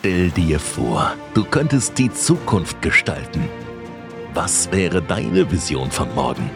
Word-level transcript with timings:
Stell 0.00 0.30
dir 0.30 0.58
vor, 0.58 1.12
du 1.34 1.44
könntest 1.44 1.98
die 1.98 2.10
Zukunft 2.10 2.80
gestalten. 2.80 3.46
Was 4.32 4.72
wäre 4.72 5.02
deine 5.02 5.50
Vision 5.52 5.90
von 5.90 6.14
morgen? 6.14 6.48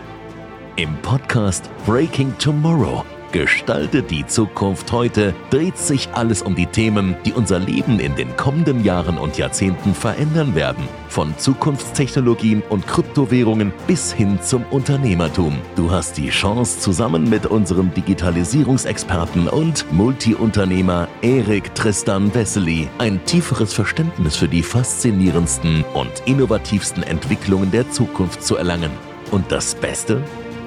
Im 0.76 0.96
Podcast 1.02 1.68
Breaking 1.84 2.32
Tomorrow 2.38 3.04
Gestalte 3.34 4.04
die 4.04 4.24
Zukunft 4.24 4.92
heute 4.92 5.34
dreht 5.50 5.76
sich 5.76 6.08
alles 6.12 6.40
um 6.40 6.54
die 6.54 6.66
Themen, 6.66 7.16
die 7.24 7.32
unser 7.32 7.58
Leben 7.58 7.98
in 7.98 8.14
den 8.14 8.36
kommenden 8.36 8.84
Jahren 8.84 9.18
und 9.18 9.36
Jahrzehnten 9.38 9.92
verändern 9.92 10.54
werden. 10.54 10.84
Von 11.08 11.36
Zukunftstechnologien 11.36 12.62
und 12.68 12.86
Kryptowährungen 12.86 13.72
bis 13.88 14.12
hin 14.12 14.38
zum 14.40 14.62
Unternehmertum. 14.70 15.58
Du 15.74 15.90
hast 15.90 16.16
die 16.16 16.28
Chance, 16.28 16.78
zusammen 16.78 17.28
mit 17.28 17.46
unserem 17.46 17.92
Digitalisierungsexperten 17.92 19.48
und 19.48 19.92
Multiunternehmer 19.92 21.08
Erik 21.20 21.74
Tristan 21.74 22.32
Wessely 22.36 22.88
ein 22.98 23.24
tieferes 23.24 23.74
Verständnis 23.74 24.36
für 24.36 24.46
die 24.46 24.62
faszinierendsten 24.62 25.84
und 25.94 26.12
innovativsten 26.26 27.02
Entwicklungen 27.02 27.72
der 27.72 27.90
Zukunft 27.90 28.44
zu 28.44 28.54
erlangen. 28.54 28.92
Und 29.32 29.50
das 29.50 29.74
Beste? 29.74 30.22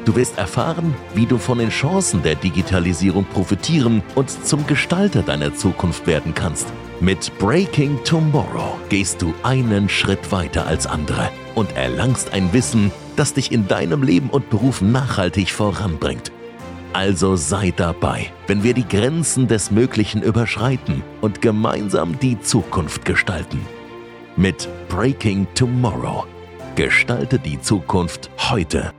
Du 0.08 0.16
wirst 0.16 0.38
erfahren, 0.38 0.96
wie 1.16 1.26
du 1.26 1.38
von 1.38 1.58
den 1.58 1.68
Chancen 1.68 2.24
der 2.24 2.36
Digitalisierung 2.36 3.26
profitieren 3.26 4.02
und 4.16 4.30
zum 4.30 4.66
Gestalter 4.66 5.22
deiner 5.22 5.54
Zukunft 5.54 6.08
werden 6.08 6.34
kannst. 6.34 6.66
Mit 7.02 7.38
Breaking 7.40 8.00
Tomorrow 8.06 8.78
gehst 8.88 9.22
du 9.22 9.34
einen 9.44 9.90
Schritt 9.90 10.32
weiter 10.32 10.66
als 10.66 10.88
andere 10.88 11.30
und 11.56 11.76
erlangst 11.76 12.32
ein 12.32 12.54
Wissen, 12.54 12.90
das 13.18 13.34
dich 13.34 13.52
in 13.52 13.68
deinem 13.68 14.02
Leben 14.02 14.30
und 14.30 14.50
Beruf 14.50 14.80
nachhaltig 14.82 15.52
voranbringt. 15.52 16.32
Also 16.94 17.36
sei 17.36 17.74
dabei, 17.76 18.32
wenn 18.48 18.64
wir 18.64 18.74
die 18.74 18.88
Grenzen 18.88 19.50
des 19.50 19.72
Möglichen 19.72 20.22
überschreiten 20.22 21.04
und 21.20 21.42
gemeinsam 21.42 22.18
die 22.18 22.40
Zukunft 22.40 23.04
gestalten. 23.04 23.60
Mit 24.38 24.70
Breaking 24.88 25.48
Tomorrow. 25.54 26.26
Gestalte 26.78 27.40
die 27.40 27.60
Zukunft 27.60 28.30
heute. 28.50 28.94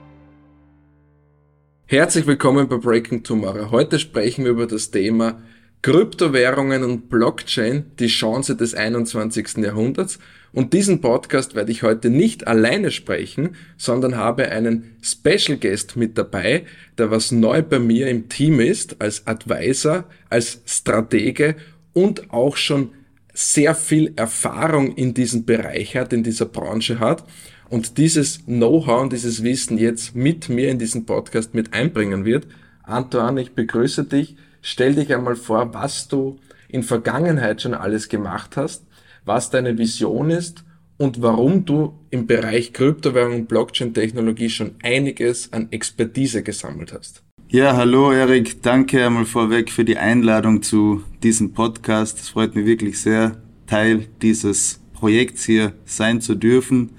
Herzlich 1.91 2.27
willkommen 2.27 2.69
bei 2.69 2.77
Breaking 2.77 3.23
Tomorrow. 3.23 3.71
Heute 3.71 3.99
sprechen 3.99 4.45
wir 4.45 4.51
über 4.51 4.67
das 4.67 4.91
Thema 4.91 5.41
Kryptowährungen 5.81 6.85
und 6.85 7.09
Blockchain, 7.09 7.93
die 7.99 8.09
Chance 8.09 8.57
des 8.57 8.75
21. 8.75 9.57
Jahrhunderts. 9.57 10.19
Und 10.53 10.75
diesen 10.75 11.01
Podcast 11.01 11.55
werde 11.55 11.73
ich 11.73 11.83
heute 11.83 12.11
nicht 12.11 12.47
alleine 12.47 12.91
sprechen, 12.91 13.57
sondern 13.79 14.17
habe 14.19 14.51
einen 14.51 14.99
Special 15.01 15.57
Guest 15.57 15.97
mit 15.97 16.19
dabei, 16.19 16.67
der 16.99 17.11
was 17.11 17.33
neu 17.33 17.63
bei 17.63 17.79
mir 17.79 18.09
im 18.09 18.29
Team 18.29 18.61
ist, 18.61 19.01
als 19.01 19.27
Advisor, 19.27 20.05
als 20.29 20.61
Stratege 20.67 21.57
und 21.95 22.31
auch 22.35 22.59
schon 22.59 22.91
sehr 23.33 23.75
viel 23.75 24.13
Erfahrung 24.15 24.95
in 24.95 25.15
diesem 25.15 25.47
Bereich 25.47 25.97
hat, 25.97 26.13
in 26.13 26.23
dieser 26.23 26.45
Branche 26.45 26.99
hat 26.99 27.25
und 27.71 27.99
dieses 27.99 28.45
Know-how 28.47 29.03
und 29.03 29.13
dieses 29.13 29.43
Wissen 29.43 29.79
jetzt 29.79 30.15
mit 30.15 30.49
mir 30.49 30.71
in 30.71 30.79
diesen 30.79 31.07
Podcast 31.07 31.55
mit 31.55 31.73
einbringen 31.73 32.25
wird. 32.25 32.47
Antoine, 32.83 33.41
ich 33.43 33.53
begrüße 33.53 34.05
dich. 34.05 34.37
Stell 34.63 34.95
dich 34.95 35.15
einmal 35.15 35.37
vor, 35.37 35.75
was 35.75 36.09
du 36.09 36.39
in 36.69 36.83
Vergangenheit 36.83 37.63
schon 37.63 37.75
alles 37.75 38.09
gemacht 38.09 38.57
hast, 38.57 38.85
was 39.25 39.51
deine 39.51 39.79
Vision 39.79 40.31
ist 40.31 40.65
und 40.97 41.23
warum 41.23 41.65
du 41.65 41.99
im 42.11 42.27
Bereich 42.27 42.73
Kryptowährung 42.73 43.35
und 43.37 43.49
Blockchain-Technologie 43.49 44.51
schon 44.51 44.75
einiges 44.83 45.53
an 45.53 45.69
Expertise 45.71 46.43
gesammelt 46.43 46.93
hast. 46.93 47.23
Ja, 47.51 47.77
hallo 47.77 48.13
Erik, 48.13 48.63
danke 48.63 49.07
einmal 49.07 49.25
vorweg 49.25 49.71
für 49.71 49.85
die 49.85 49.97
Einladung 49.97 50.63
zu 50.63 51.03
diesem 51.23 51.53
Podcast. 51.53 52.19
Es 52.19 52.29
freut 52.31 52.55
mich 52.55 52.67
wirklich 52.67 53.01
sehr, 53.01 53.41
Teil 53.67 54.07
dieses 54.21 54.81
Projekts 54.93 55.45
hier 55.45 55.73
sein 55.85 56.21
zu 56.21 56.35
dürfen. 56.35 56.91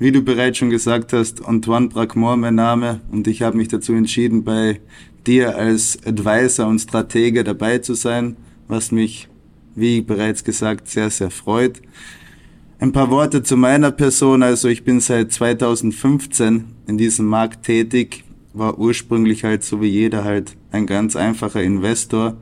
Wie 0.00 0.12
du 0.12 0.22
bereits 0.22 0.58
schon 0.58 0.70
gesagt 0.70 1.12
hast, 1.12 1.44
Antoine 1.44 1.88
Braquemont 1.88 2.40
mein 2.40 2.54
Name 2.54 3.00
und 3.10 3.26
ich 3.26 3.42
habe 3.42 3.56
mich 3.56 3.66
dazu 3.66 3.94
entschieden, 3.94 4.44
bei 4.44 4.80
dir 5.26 5.56
als 5.56 5.98
Advisor 6.06 6.68
und 6.68 6.78
Stratege 6.78 7.42
dabei 7.42 7.78
zu 7.78 7.94
sein, 7.94 8.36
was 8.68 8.92
mich, 8.92 9.26
wie 9.74 10.00
bereits 10.00 10.44
gesagt, 10.44 10.86
sehr, 10.86 11.10
sehr 11.10 11.32
freut. 11.32 11.82
Ein 12.78 12.92
paar 12.92 13.10
Worte 13.10 13.42
zu 13.42 13.56
meiner 13.56 13.90
Person. 13.90 14.44
Also 14.44 14.68
ich 14.68 14.84
bin 14.84 15.00
seit 15.00 15.32
2015 15.32 16.66
in 16.86 16.96
diesem 16.96 17.26
Markt 17.26 17.64
tätig, 17.66 18.22
war 18.52 18.78
ursprünglich 18.78 19.42
halt 19.42 19.64
so 19.64 19.80
wie 19.80 19.88
jeder 19.88 20.22
halt 20.22 20.56
ein 20.70 20.86
ganz 20.86 21.16
einfacher 21.16 21.60
Investor, 21.64 22.36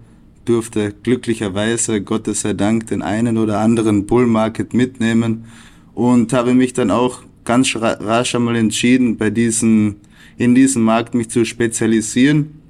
durfte 0.45 0.93
glücklicherweise, 1.03 2.03
Gottes 2.03 2.43
sei 2.43 2.53
Dank, 2.53 2.89
den 2.89 3.01
einen 3.01 3.39
oder 3.39 3.61
anderen 3.61 4.05
Bull 4.05 4.27
Market 4.27 4.75
mitnehmen 4.75 5.47
und 5.95 6.35
habe 6.35 6.53
mich 6.53 6.75
dann 6.75 6.91
auch 6.91 7.23
ganz 7.47 7.75
rasch 7.75 8.35
einmal 8.35 8.57
entschieden, 8.57 9.17
bei 9.17 9.31
diesen, 9.31 9.97
in 10.37 10.55
diesem 10.55 10.83
Markt 10.83 11.15
mich 11.15 11.31
zu 11.31 11.47
spezialisieren. 11.47 12.61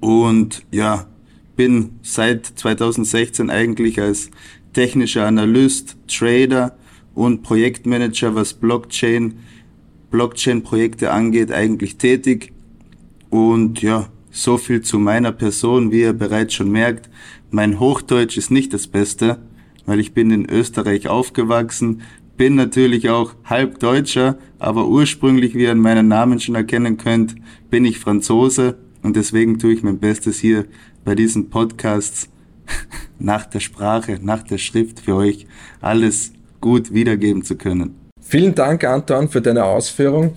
Und 0.00 0.64
ja, 0.70 1.06
bin 1.56 1.90
seit 2.02 2.46
2016 2.46 3.50
eigentlich 3.50 4.00
als 4.00 4.30
technischer 4.72 5.26
Analyst, 5.26 5.96
Trader 6.08 6.76
und 7.14 7.42
Projektmanager, 7.42 8.34
was 8.34 8.54
Blockchain, 8.54 9.34
Blockchain-Projekte 10.10 11.10
angeht, 11.10 11.52
eigentlich 11.52 11.96
tätig. 11.96 12.52
Und 13.30 13.82
ja, 13.82 14.08
so 14.30 14.58
viel 14.58 14.82
zu 14.82 14.98
meiner 14.98 15.32
Person, 15.32 15.92
wie 15.92 16.00
ihr 16.00 16.12
bereits 16.12 16.54
schon 16.54 16.70
merkt. 16.70 17.08
Mein 17.50 17.78
Hochdeutsch 17.78 18.36
ist 18.36 18.50
nicht 18.50 18.72
das 18.74 18.88
Beste, 18.88 19.38
weil 19.86 20.00
ich 20.00 20.12
bin 20.12 20.30
in 20.30 20.48
Österreich 20.48 21.08
aufgewachsen, 21.08 22.02
bin 22.36 22.54
natürlich 22.54 23.08
auch 23.10 23.34
halb 23.44 23.78
Deutscher, 23.78 24.36
aber 24.58 24.88
ursprünglich, 24.88 25.54
wie 25.54 25.64
ihr 25.64 25.72
an 25.72 25.78
meinen 25.78 26.08
Namen 26.08 26.40
schon 26.40 26.54
erkennen 26.54 26.96
könnt, 26.96 27.34
bin 27.70 27.84
ich 27.84 27.98
Franzose 27.98 28.76
und 29.02 29.16
deswegen 29.16 29.58
tue 29.58 29.72
ich 29.72 29.82
mein 29.82 29.98
Bestes 29.98 30.38
hier 30.38 30.64
bei 31.04 31.14
diesen 31.14 31.50
Podcasts 31.50 32.28
nach 33.18 33.46
der 33.46 33.60
Sprache, 33.60 34.18
nach 34.20 34.42
der 34.42 34.58
Schrift 34.58 35.00
für 35.00 35.14
euch 35.16 35.46
alles 35.80 36.32
gut 36.60 36.92
wiedergeben 36.92 37.44
zu 37.44 37.56
können. 37.56 37.94
Vielen 38.20 38.54
Dank, 38.54 38.84
Anton, 38.84 39.28
für 39.28 39.42
deine 39.42 39.64
Ausführung. 39.64 40.34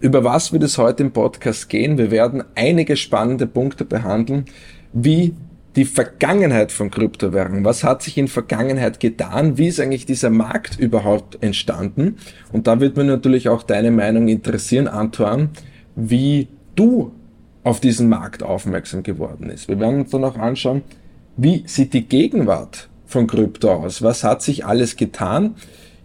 Über 0.00 0.24
was 0.24 0.52
wird 0.52 0.62
es 0.62 0.78
heute 0.78 1.02
im 1.02 1.12
Podcast 1.12 1.68
gehen? 1.68 1.98
Wir 1.98 2.10
werden 2.10 2.44
einige 2.54 2.96
spannende 2.96 3.46
Punkte 3.46 3.84
behandeln, 3.84 4.44
wie 4.92 5.34
die 5.76 5.84
Vergangenheit 5.84 6.72
von 6.72 6.90
Kryptowährungen. 6.90 7.64
Was 7.64 7.84
hat 7.84 8.02
sich 8.02 8.18
in 8.18 8.28
Vergangenheit 8.28 8.98
getan? 8.98 9.56
Wie 9.56 9.68
ist 9.68 9.78
eigentlich 9.78 10.06
dieser 10.06 10.30
Markt 10.30 10.78
überhaupt 10.78 11.42
entstanden? 11.42 12.16
Und 12.52 12.66
da 12.66 12.80
wird 12.80 12.96
mir 12.96 13.04
natürlich 13.04 13.48
auch 13.48 13.62
deine 13.62 13.90
Meinung 13.90 14.26
interessieren, 14.28 14.88
Antoine, 14.88 15.50
wie 15.94 16.48
du 16.74 17.12
auf 17.62 17.78
diesen 17.80 18.08
Markt 18.08 18.42
aufmerksam 18.42 19.02
geworden 19.02 19.50
ist. 19.50 19.68
Wir 19.68 19.78
werden 19.78 20.00
uns 20.00 20.10
dann 20.10 20.24
auch 20.24 20.36
anschauen, 20.36 20.82
wie 21.36 21.62
sieht 21.66 21.94
die 21.94 22.06
Gegenwart 22.06 22.88
von 23.06 23.26
Krypto 23.26 23.72
aus? 23.72 24.02
Was 24.02 24.24
hat 24.24 24.42
sich 24.42 24.66
alles 24.66 24.96
getan? 24.96 25.54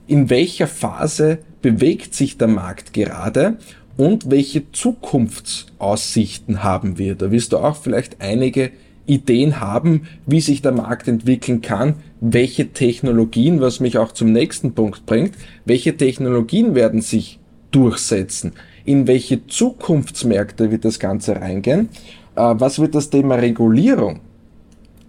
In 0.08 0.30
welcher 0.30 0.68
Phase 0.68 1.40
bewegt 1.62 2.14
sich 2.14 2.38
der 2.38 2.48
Markt 2.48 2.94
gerade? 2.94 3.58
Und 3.98 4.30
welche 4.30 4.72
Zukunftsaussichten 4.72 6.64
haben 6.64 6.98
wir? 6.98 7.16
Da 7.16 7.32
wirst 7.32 7.54
du 7.54 7.58
auch 7.58 7.78
vielleicht 7.78 8.22
einige 8.22 8.72
Ideen 9.06 9.60
haben, 9.60 10.08
wie 10.26 10.42
sich 10.42 10.62
der 10.62 10.72
Markt 10.72 11.08
entwickeln 11.08 11.62
kann, 11.62 11.96
welche 12.22 12.74
Technologien, 12.74 13.62
was 13.62 13.80
mich 13.80 13.98
auch 13.98 14.12
zum 14.12 14.32
nächsten 14.32 14.74
Punkt 14.74 15.06
bringt, 15.06 15.36
welche 15.66 15.96
Technologien 15.96 16.76
werden 16.76 17.02
sich 17.02 17.40
durchsetzen, 17.72 18.54
in 18.86 19.08
welche 19.08 19.46
Zukunftsmärkte 19.48 20.72
wird 20.72 20.86
das 20.86 21.00
Ganze 21.00 21.36
reingehen, 21.36 21.90
äh, 22.36 22.54
was 22.58 22.80
wird 22.80 22.96
das 22.96 23.10
Thema 23.10 23.36
Regulierung 23.36 24.22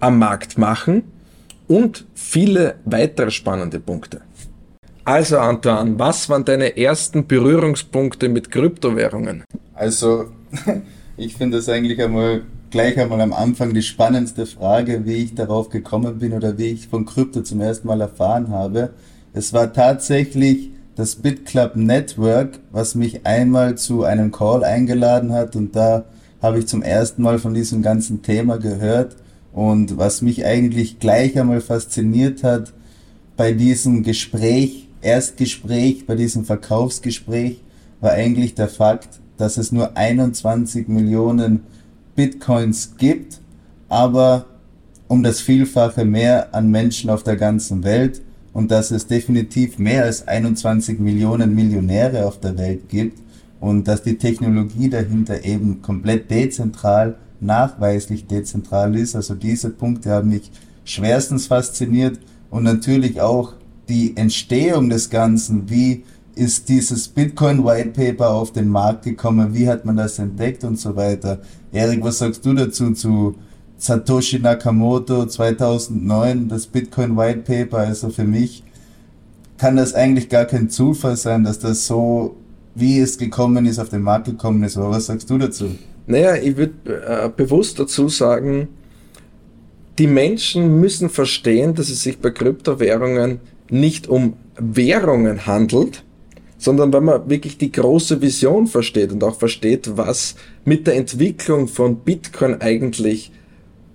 am 0.01 0.19
Markt 0.19 0.59
machen 0.59 1.05
und 1.69 2.05
viele 2.15 2.77
weitere 2.85 3.31
spannende 3.31 3.81
Punkte. 3.81 4.21
Also 5.05 5.39
Antoine, 5.39 5.99
was 5.99 6.29
waren 6.29 6.45
deine 6.45 6.77
ersten 6.77 7.27
Berührungspunkte 7.27 8.29
mit 8.29 8.51
Kryptowährungen? 8.51 9.45
Also, 9.75 10.27
ich 11.17 11.37
finde 11.37 11.59
das 11.59 11.69
eigentlich 11.69 12.03
einmal 12.03 12.43
gleich 12.71 12.99
einmal 12.99 13.21
am 13.21 13.33
Anfang 13.33 13.75
die 13.75 13.83
spannendste 13.83 14.47
Frage, 14.47 15.05
wie 15.05 15.15
ich 15.15 15.35
darauf 15.35 15.69
gekommen 15.69 16.19
bin 16.19 16.33
oder 16.33 16.59
wie 16.59 16.67
ich 16.67 16.89
von 16.89 17.07
Krypto 17.07 17.43
zum 17.43 17.61
ersten 17.61 17.87
Mal 17.87 18.01
erfahren 18.01 18.49
habe. 18.49 18.91
Es 19.33 19.53
war 19.53 19.73
tatsächlich 19.73 20.71
das 20.95 21.17
BitClub 21.17 21.77
Network, 21.77 22.59
was 22.73 22.95
mich 22.95 23.27
einmal 23.27 23.77
zu 23.77 24.05
einem 24.05 24.33
Call 24.33 24.65
eingeladen 24.65 25.33
hat 25.33 25.55
und 25.55 25.77
da 25.77 26.05
habe 26.41 26.59
ich 26.59 26.67
zum 26.67 26.83
ersten 26.83 27.23
Mal 27.23 27.39
von 27.39 27.55
diesem 27.55 27.83
ganzen 27.83 28.23
Thema 28.23 28.59
gehört 28.59 29.17
und 29.53 29.99
was 29.99 30.23
mich 30.23 30.45
eigentlich 30.45 30.99
gleich 30.99 31.39
einmal 31.39 31.61
fasziniert 31.61 32.43
hat 32.43 32.73
bei 33.37 33.53
diesem 33.53 34.03
Gespräch, 34.03 34.89
Erstgespräch, 35.03 36.07
bei 36.07 36.15
diesem 36.15 36.45
Verkaufsgespräch, 36.45 37.61
war 38.01 38.13
eigentlich 38.13 38.55
der 38.55 38.69
Fakt, 38.69 39.21
dass 39.37 39.57
es 39.57 39.73
nur 39.73 39.97
21 39.97 40.89
Millionen 40.89 41.61
Bitcoins 42.17 42.97
gibt, 42.97 43.41
aber 43.89 44.47
um 45.09 45.23
das 45.23 45.41
Vielfache 45.41 46.05
mehr 46.05 46.55
an 46.55 46.71
Menschen 46.71 47.11
auf 47.11 47.23
der 47.23 47.37
ganzen 47.37 47.85
Welt 47.85 48.23
und 48.53 48.71
dass 48.71 48.91
es 48.91 49.07
definitiv 49.07 49.79
mehr 49.79 50.05
als 50.05 50.27
21 50.27 50.99
Millionen 50.99 51.55
Millionäre 51.55 52.27
auf 52.27 52.41
der 52.41 52.57
Welt 52.59 52.89
gibt 52.89 53.21
und 53.61 53.87
dass 53.87 54.03
die 54.03 54.19
Technologie 54.19 54.89
dahinter 54.89 55.45
eben 55.45 55.83
komplett 55.83 56.31
dezentral, 56.31 57.17
nachweislich 57.41 58.27
dezentral 58.27 58.97
ist. 58.97 59.15
Also 59.15 59.35
diese 59.35 59.71
Punkte 59.71 60.11
haben 60.11 60.31
mich 60.31 60.51
schwerstens 60.85 61.47
fasziniert 61.47 62.19
und 62.51 62.65
natürlich 62.65 63.21
auch 63.21 63.53
die 63.89 64.17
Entstehung 64.17 64.89
des 64.89 65.11
Ganzen, 65.11 65.69
wie 65.71 66.05
ist 66.37 66.69
dieses 66.69 67.09
Bitcoin 67.09 67.65
White 67.65 67.91
Paper 67.91 68.31
auf 68.31 68.53
den 68.53 68.69
Markt 68.69 69.05
gekommen, 69.05 69.55
wie 69.55 69.69
hat 69.69 69.87
man 69.87 69.97
das 69.97 70.19
entdeckt 70.19 70.65
und 70.65 70.79
so 70.79 70.95
weiter. 70.95 71.41
Erik, 71.73 72.05
was 72.05 72.19
sagst 72.19 72.45
du 72.45 72.53
dazu 72.53 72.93
zu 72.93 73.35
Satoshi 73.79 74.39
Nakamoto 74.39 75.27
2009, 75.27 76.49
das 76.49 76.67
Bitcoin 76.67 77.17
White 77.17 77.41
Paper? 77.41 77.79
Also 77.79 78.11
für 78.11 78.25
mich 78.25 78.63
kann 79.57 79.77
das 79.77 79.95
eigentlich 79.95 80.29
gar 80.29 80.45
kein 80.45 80.69
Zufall 80.69 81.17
sein, 81.17 81.43
dass 81.43 81.59
das 81.59 81.87
so, 81.87 82.37
wie 82.75 83.01
es 83.01 83.17
gekommen 83.17 83.65
ist, 83.65 83.79
auf 83.79 83.89
den 83.89 84.03
Markt 84.03 84.27
gekommen 84.27 84.63
ist. 84.63 84.77
Aber 84.77 84.91
was 84.91 85.07
sagst 85.07 85.31
du 85.31 85.39
dazu? 85.39 85.71
Naja, 86.07 86.37
ich 86.37 86.59
würde 86.59 86.75
äh, 87.07 87.31
bewusst 87.35 87.79
dazu 87.79 88.11
sagen, 88.11 88.69
die 89.99 90.07
Menschen 90.07 90.81
müssen 90.81 91.09
verstehen, 91.09 91.75
dass 91.75 91.89
es 91.89 92.03
sich 92.03 92.19
bei 92.19 92.29
Kryptowährungen 92.29 93.41
nicht 93.71 94.07
um 94.07 94.35
Währungen 94.59 95.47
handelt, 95.47 96.05
sondern 96.59 96.93
wenn 96.93 97.05
man 97.05 97.29
wirklich 97.29 97.59
die 97.59 97.73
große 97.73 98.23
Vision 98.23 98.67
versteht 98.67 99.13
und 99.13 99.23
auch 99.23 99.39
versteht, 99.39 99.97
was 99.97 100.37
mit 100.65 100.87
der 100.87 100.97
Entwicklung 100.97 101.69
von 101.69 101.99
Bitcoin 101.99 102.61
eigentlich 102.61 103.31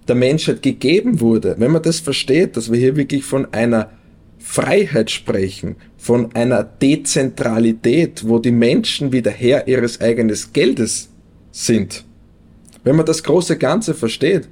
der 0.07 0.15
Menschheit 0.15 0.61
gegeben 0.61 1.19
wurde. 1.19 1.55
Wenn 1.57 1.71
man 1.71 1.81
das 1.81 1.99
versteht, 1.99 2.57
dass 2.57 2.71
wir 2.71 2.79
hier 2.79 2.95
wirklich 2.95 3.23
von 3.23 3.53
einer 3.53 3.91
Freiheit 4.39 5.11
sprechen, 5.11 5.75
von 5.97 6.33
einer 6.35 6.63
Dezentralität, 6.63 8.27
wo 8.27 8.39
die 8.39 8.51
Menschen 8.51 9.11
wieder 9.11 9.31
Herr 9.31 9.67
ihres 9.67 10.01
eigenen 10.01 10.35
Geldes 10.51 11.09
sind. 11.51 12.05
Wenn 12.83 12.95
man 12.95 13.05
das 13.05 13.23
große 13.23 13.57
Ganze 13.57 13.93
versteht, 13.93 14.49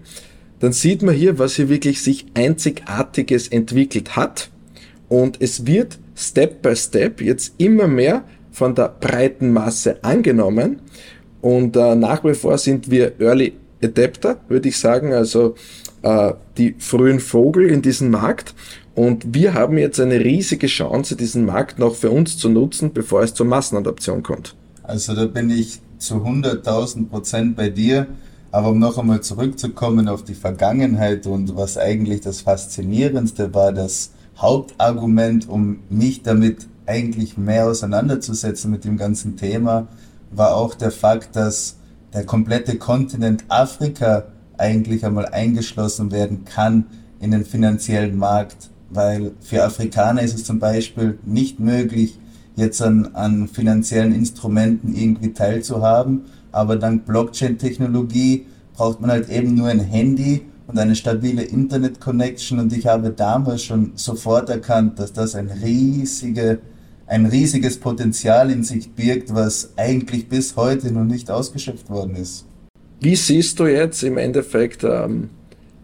dann 0.60 0.74
sieht 0.74 1.02
man 1.02 1.16
hier, 1.16 1.40
was 1.40 1.56
hier 1.56 1.70
wirklich 1.70 2.02
sich 2.02 2.28
einzigartiges 2.34 3.48
entwickelt 3.48 4.16
hat. 4.16 4.50
Und 5.08 5.42
es 5.42 5.66
wird 5.66 5.98
Step 6.20 6.62
by 6.62 6.76
Step 6.76 7.22
jetzt 7.22 7.54
immer 7.58 7.88
mehr 7.88 8.24
von 8.52 8.76
der 8.76 8.90
breiten 8.90 9.54
Masse 9.54 10.04
angenommen. 10.04 10.82
Und 11.42 11.78
äh, 11.78 11.96
nach 11.96 12.26
wie 12.26 12.34
vor 12.34 12.58
sind 12.58 12.92
wir 12.92 13.20
Early 13.22 13.54
Adapter, 13.82 14.38
würde 14.50 14.68
ich 14.68 14.78
sagen, 14.78 15.14
also 15.14 15.56
äh, 16.02 16.34
die 16.58 16.76
frühen 16.78 17.22
Vogel 17.22 17.70
in 17.70 17.82
diesem 17.82 18.12
Markt. 18.12 18.54
Und 18.96 19.34
wir 19.34 19.54
haben 19.54 19.78
jetzt 19.78 20.02
eine 20.02 20.20
riesige 20.20 20.68
Chance, 20.68 21.16
diesen 21.16 21.46
Markt 21.46 21.80
noch 21.80 21.96
für 21.96 22.12
uns 22.12 22.38
zu 22.38 22.50
nutzen, 22.50 22.92
bevor 22.92 23.22
es 23.24 23.34
zur 23.34 23.46
Massenadaption 23.46 24.22
kommt. 24.22 24.56
Also 24.84 25.16
da 25.16 25.26
bin 25.26 25.50
ich 25.50 25.80
zu 26.00 26.16
100.000 26.16 27.08
Prozent 27.08 27.56
bei 27.56 27.70
dir. 27.70 28.08
Aber 28.52 28.70
um 28.70 28.80
noch 28.80 28.98
einmal 28.98 29.22
zurückzukommen 29.22 30.10
auf 30.10 30.24
die 30.24 30.34
Vergangenheit 30.34 31.28
und 31.28 31.56
was 31.56 31.78
eigentlich 31.78 32.22
das 32.22 32.42
Faszinierendste 32.42 33.54
war, 33.54 33.72
das 33.72 34.12
Hauptargument, 34.40 35.48
um 35.50 35.80
mich 35.90 36.24
damit 36.24 36.68
eigentlich 36.86 37.38
mehr 37.38 37.68
auseinanderzusetzen 37.68 38.72
mit 38.72 38.84
dem 38.84 38.98
ganzen 38.98 39.38
Thema, 39.38 39.88
war 40.32 40.56
auch 40.56 40.76
der 40.76 40.92
Fakt, 40.92 41.36
dass 41.36 41.78
der 42.14 42.26
komplette 42.26 42.78
Kontinent 42.78 43.44
Afrika 43.48 44.26
eigentlich 44.58 45.06
einmal 45.06 45.28
eingeschlossen 45.28 46.12
werden 46.12 46.46
kann 46.46 46.86
in 47.20 47.32
den 47.32 47.46
finanziellen 47.46 48.18
Markt, 48.18 48.70
weil 48.90 49.32
für 49.42 49.64
Afrikaner 49.64 50.22
ist 50.22 50.36
es 50.36 50.46
zum 50.46 50.60
Beispiel 50.60 51.20
nicht 51.26 51.60
möglich, 51.60 52.18
jetzt 52.56 52.82
an, 52.82 53.10
an 53.14 53.48
finanziellen 53.48 54.14
Instrumenten 54.14 54.96
irgendwie 54.96 55.34
teilzuhaben. 55.34 56.26
Aber 56.52 56.76
dank 56.76 57.06
Blockchain-Technologie 57.06 58.46
braucht 58.74 59.02
man 59.02 59.12
halt 59.12 59.30
eben 59.30 59.56
nur 59.56 59.68
ein 59.68 59.80
Handy 59.80 60.49
und 60.70 60.78
eine 60.78 60.96
stabile 60.96 61.42
Internet-Connection 61.42 62.60
und 62.60 62.72
ich 62.74 62.86
habe 62.86 63.10
damals 63.10 63.64
schon 63.64 63.94
sofort 63.96 64.50
erkannt, 64.50 65.00
dass 65.00 65.12
das 65.12 65.34
ein, 65.34 65.50
riesige, 65.50 66.60
ein 67.08 67.26
riesiges 67.26 67.80
Potenzial 67.80 68.52
in 68.52 68.64
sich 68.64 68.92
birgt, 68.92 69.34
was 69.34 69.72
eigentlich 69.78 70.30
bis 70.30 70.56
heute 70.56 70.92
noch 70.92 71.06
nicht 71.06 71.32
ausgeschöpft 71.32 71.90
worden 71.90 72.16
ist. 72.16 72.46
Wie 73.02 73.16
siehst 73.16 73.60
du 73.60 73.66
jetzt 73.66 74.04
im 74.04 74.20
Endeffekt 74.20 74.84
ähm, 74.84 75.32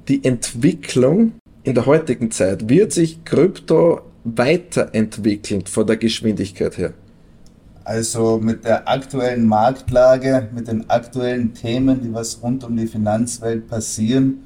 die 0.08 0.24
Entwicklung 0.24 1.34
in 1.64 1.74
der 1.74 1.88
heutigen 1.88 2.30
Zeit? 2.30 2.70
Wird 2.70 2.94
sich 2.94 3.26
Krypto 3.26 4.02
weiterentwickeln 4.24 5.66
von 5.66 5.88
der 5.88 5.98
Geschwindigkeit 5.98 6.78
her? 6.78 6.94
Also 7.86 8.40
mit 8.40 8.66
der 8.66 8.88
aktuellen 8.88 9.48
Marktlage, 9.48 10.50
mit 10.54 10.68
den 10.68 10.90
aktuellen 10.92 11.56
Themen, 11.56 12.04
die 12.04 12.14
was 12.14 12.44
rund 12.44 12.64
um 12.64 12.78
die 12.78 12.88
Finanzwelt 12.88 13.68
passieren, 13.68 14.45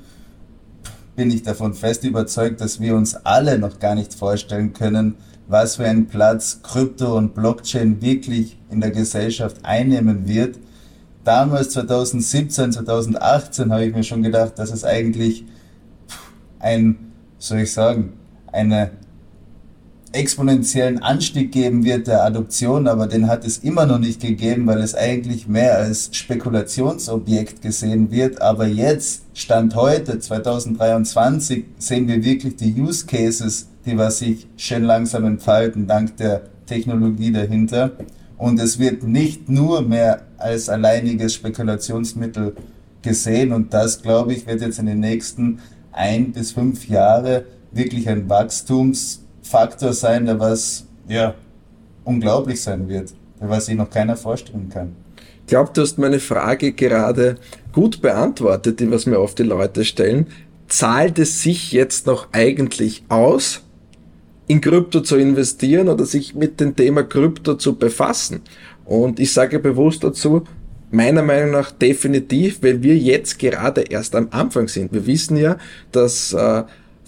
bin 1.19 1.31
ich 1.31 1.43
davon 1.43 1.73
fest 1.73 2.05
überzeugt, 2.05 2.61
dass 2.61 2.79
wir 2.79 2.95
uns 2.95 3.13
alle 3.25 3.59
noch 3.59 3.79
gar 3.79 3.93
nicht 3.93 4.13
vorstellen 4.13 4.71
können, 4.71 5.15
was 5.49 5.75
für 5.75 5.83
einen 5.83 6.07
Platz 6.07 6.61
Krypto 6.63 7.17
und 7.17 7.35
Blockchain 7.35 8.01
wirklich 8.01 8.57
in 8.71 8.79
der 8.79 8.91
Gesellschaft 8.91 9.57
einnehmen 9.63 10.29
wird. 10.29 10.59
Damals 11.25 11.71
2017, 11.71 12.71
2018 12.71 13.69
habe 13.69 13.83
ich 13.83 13.93
mir 13.93 14.05
schon 14.05 14.23
gedacht, 14.23 14.57
dass 14.59 14.71
es 14.71 14.85
eigentlich 14.85 15.43
ein, 16.59 17.11
soll 17.37 17.59
ich 17.59 17.73
sagen, 17.73 18.13
eine 18.53 18.91
exponentiellen 20.11 21.01
Anstieg 21.03 21.51
geben 21.51 21.83
wird 21.83 22.07
der 22.07 22.23
Adoption, 22.23 22.87
aber 22.87 23.07
den 23.07 23.27
hat 23.27 23.45
es 23.45 23.59
immer 23.59 23.85
noch 23.85 23.99
nicht 23.99 24.21
gegeben, 24.21 24.65
weil 24.67 24.79
es 24.79 24.95
eigentlich 24.95 25.47
mehr 25.47 25.77
als 25.77 26.09
Spekulationsobjekt 26.11 27.61
gesehen 27.61 28.11
wird. 28.11 28.41
Aber 28.41 28.67
jetzt, 28.67 29.23
Stand 29.33 29.75
heute, 29.75 30.19
2023, 30.19 31.65
sehen 31.77 32.07
wir 32.07 32.23
wirklich 32.23 32.55
die 32.55 32.73
Use 32.73 33.05
Cases, 33.05 33.67
die 33.85 33.97
was 33.97 34.19
sich 34.19 34.47
schön 34.57 34.83
langsam 34.83 35.25
entfalten, 35.25 35.87
dank 35.87 36.17
der 36.17 36.41
Technologie 36.65 37.31
dahinter. 37.31 37.91
Und 38.37 38.59
es 38.59 38.79
wird 38.79 39.03
nicht 39.03 39.49
nur 39.49 39.81
mehr 39.81 40.21
als 40.37 40.69
alleiniges 40.69 41.33
Spekulationsmittel 41.33 42.55
gesehen. 43.01 43.51
Und 43.51 43.73
das, 43.73 44.01
glaube 44.01 44.33
ich, 44.33 44.47
wird 44.47 44.61
jetzt 44.61 44.79
in 44.79 44.85
den 44.85 45.01
nächsten 45.01 45.59
ein 45.91 46.31
bis 46.31 46.53
fünf 46.53 46.87
Jahre 46.87 47.45
wirklich 47.71 48.07
ein 48.09 48.29
Wachstums 48.29 49.21
Faktor 49.49 49.93
sein, 49.93 50.25
der 50.25 50.39
was 50.39 50.85
ja 51.07 51.33
unglaublich 52.03 52.61
sein 52.61 52.87
wird, 52.87 53.13
der 53.41 53.49
was 53.49 53.65
sich 53.65 53.75
noch 53.75 53.89
keiner 53.89 54.15
vorstellen 54.15 54.69
kann. 54.69 54.95
Ich 55.41 55.47
glaube, 55.47 55.71
du 55.73 55.81
hast 55.81 55.97
meine 55.97 56.19
Frage 56.19 56.73
gerade 56.73 57.37
gut 57.71 58.01
beantwortet, 58.01 58.79
die 58.79 58.91
was 58.91 59.07
mir 59.07 59.19
oft 59.19 59.39
die 59.39 59.43
Leute 59.43 59.83
stellen. 59.83 60.27
Zahlt 60.67 61.17
es 61.17 61.41
sich 61.41 61.71
jetzt 61.71 62.05
noch 62.05 62.27
eigentlich 62.31 63.03
aus, 63.09 63.63
in 64.47 64.61
Krypto 64.61 65.01
zu 65.01 65.15
investieren 65.15 65.89
oder 65.89 66.05
sich 66.05 66.35
mit 66.35 66.59
dem 66.59 66.75
Thema 66.75 67.01
Krypto 67.01 67.55
zu 67.55 67.75
befassen? 67.75 68.41
Und 68.85 69.19
ich 69.19 69.33
sage 69.33 69.57
bewusst 69.57 70.03
dazu, 70.03 70.43
meiner 70.91 71.23
Meinung 71.23 71.51
nach 71.51 71.71
definitiv, 71.71 72.61
weil 72.61 72.83
wir 72.83 72.95
jetzt 72.95 73.39
gerade 73.39 73.81
erst 73.81 74.15
am 74.15 74.27
Anfang 74.29 74.67
sind. 74.67 74.93
Wir 74.93 75.07
wissen 75.07 75.37
ja, 75.37 75.57
dass 75.91 76.33
äh, 76.33 76.63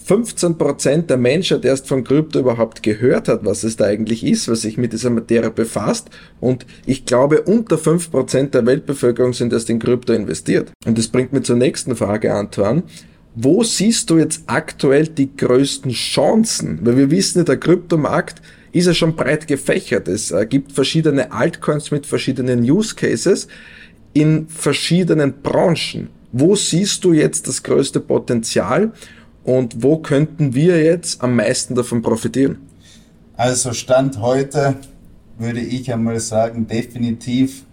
15% 0.08 1.04
der 1.04 1.18
Menschheit 1.18 1.66
erst 1.66 1.88
von 1.88 2.04
Krypto 2.04 2.40
überhaupt 2.40 2.84
gehört 2.84 3.28
hat, 3.28 3.46
was 3.46 3.64
es 3.64 3.78
da 3.78 3.86
eigentlich 3.86 4.26
ist, 4.26 4.48
was 4.48 4.62
sich 4.62 4.78
mit 4.78 4.94
dieser 4.94 5.10
Materie 5.10 5.52
befasst. 5.52 6.10
Und 6.40 6.66
ich 6.86 7.06
glaube, 7.06 7.42
unter 7.42 7.78
5% 7.78 8.50
der 8.50 8.66
Weltbevölkerung 8.66 9.34
sind 9.34 9.54
erst 9.54 9.70
in 9.70 9.80
Krypto 9.80 10.14
investiert. 10.14 10.72
Und 10.86 10.98
das 10.98 11.08
bringt 11.08 11.34
mich 11.34 11.44
zur 11.44 11.56
nächsten 11.56 11.96
Frage, 11.96 12.34
Antoine. 12.34 12.84
Wo 13.34 13.64
siehst 13.64 14.10
du 14.10 14.18
jetzt 14.18 14.44
aktuell 14.48 15.08
die 15.08 15.36
größten 15.36 15.92
Chancen? 15.92 16.80
Weil 16.84 16.98
wir 16.98 17.12
wissen, 17.12 17.46
der 17.46 17.58
Kryptomarkt 17.58 18.42
ist 18.74 18.88
ja 18.88 18.94
schon 18.94 19.16
breit 19.16 19.48
gefächert. 19.48 20.08
Es 20.08 20.32
äh, 20.32 20.46
gibt 20.46 20.72
verschiedene 20.74 21.32
Altcoins 21.32 21.92
mit 21.92 22.06
verschiedenen 22.06 22.62
Use 22.70 22.96
Cases 22.96 23.48
in 24.14 24.48
verschiedenen 24.48 25.42
Branchen. 25.42 26.10
Wo 26.34 26.56
siehst 26.56 27.04
du 27.04 27.14
jetzt 27.14 27.48
das 27.48 27.64
größte 27.64 28.00
Potenzial? 28.00 28.94
Und 29.44 29.82
wo 29.84 29.98
könnten 29.98 30.54
wir 30.54 30.84
jetzt 30.84 31.22
am 31.22 31.36
meisten 31.36 31.76
davon 31.76 32.02
profitieren? 32.02 32.60
Also 33.36 33.74
Stand 33.74 34.20
heute 34.22 34.76
würde 35.38 35.62
ich 35.62 35.92
einmal 35.92 36.20
sagen, 36.20 36.68
definitiv 36.68 37.64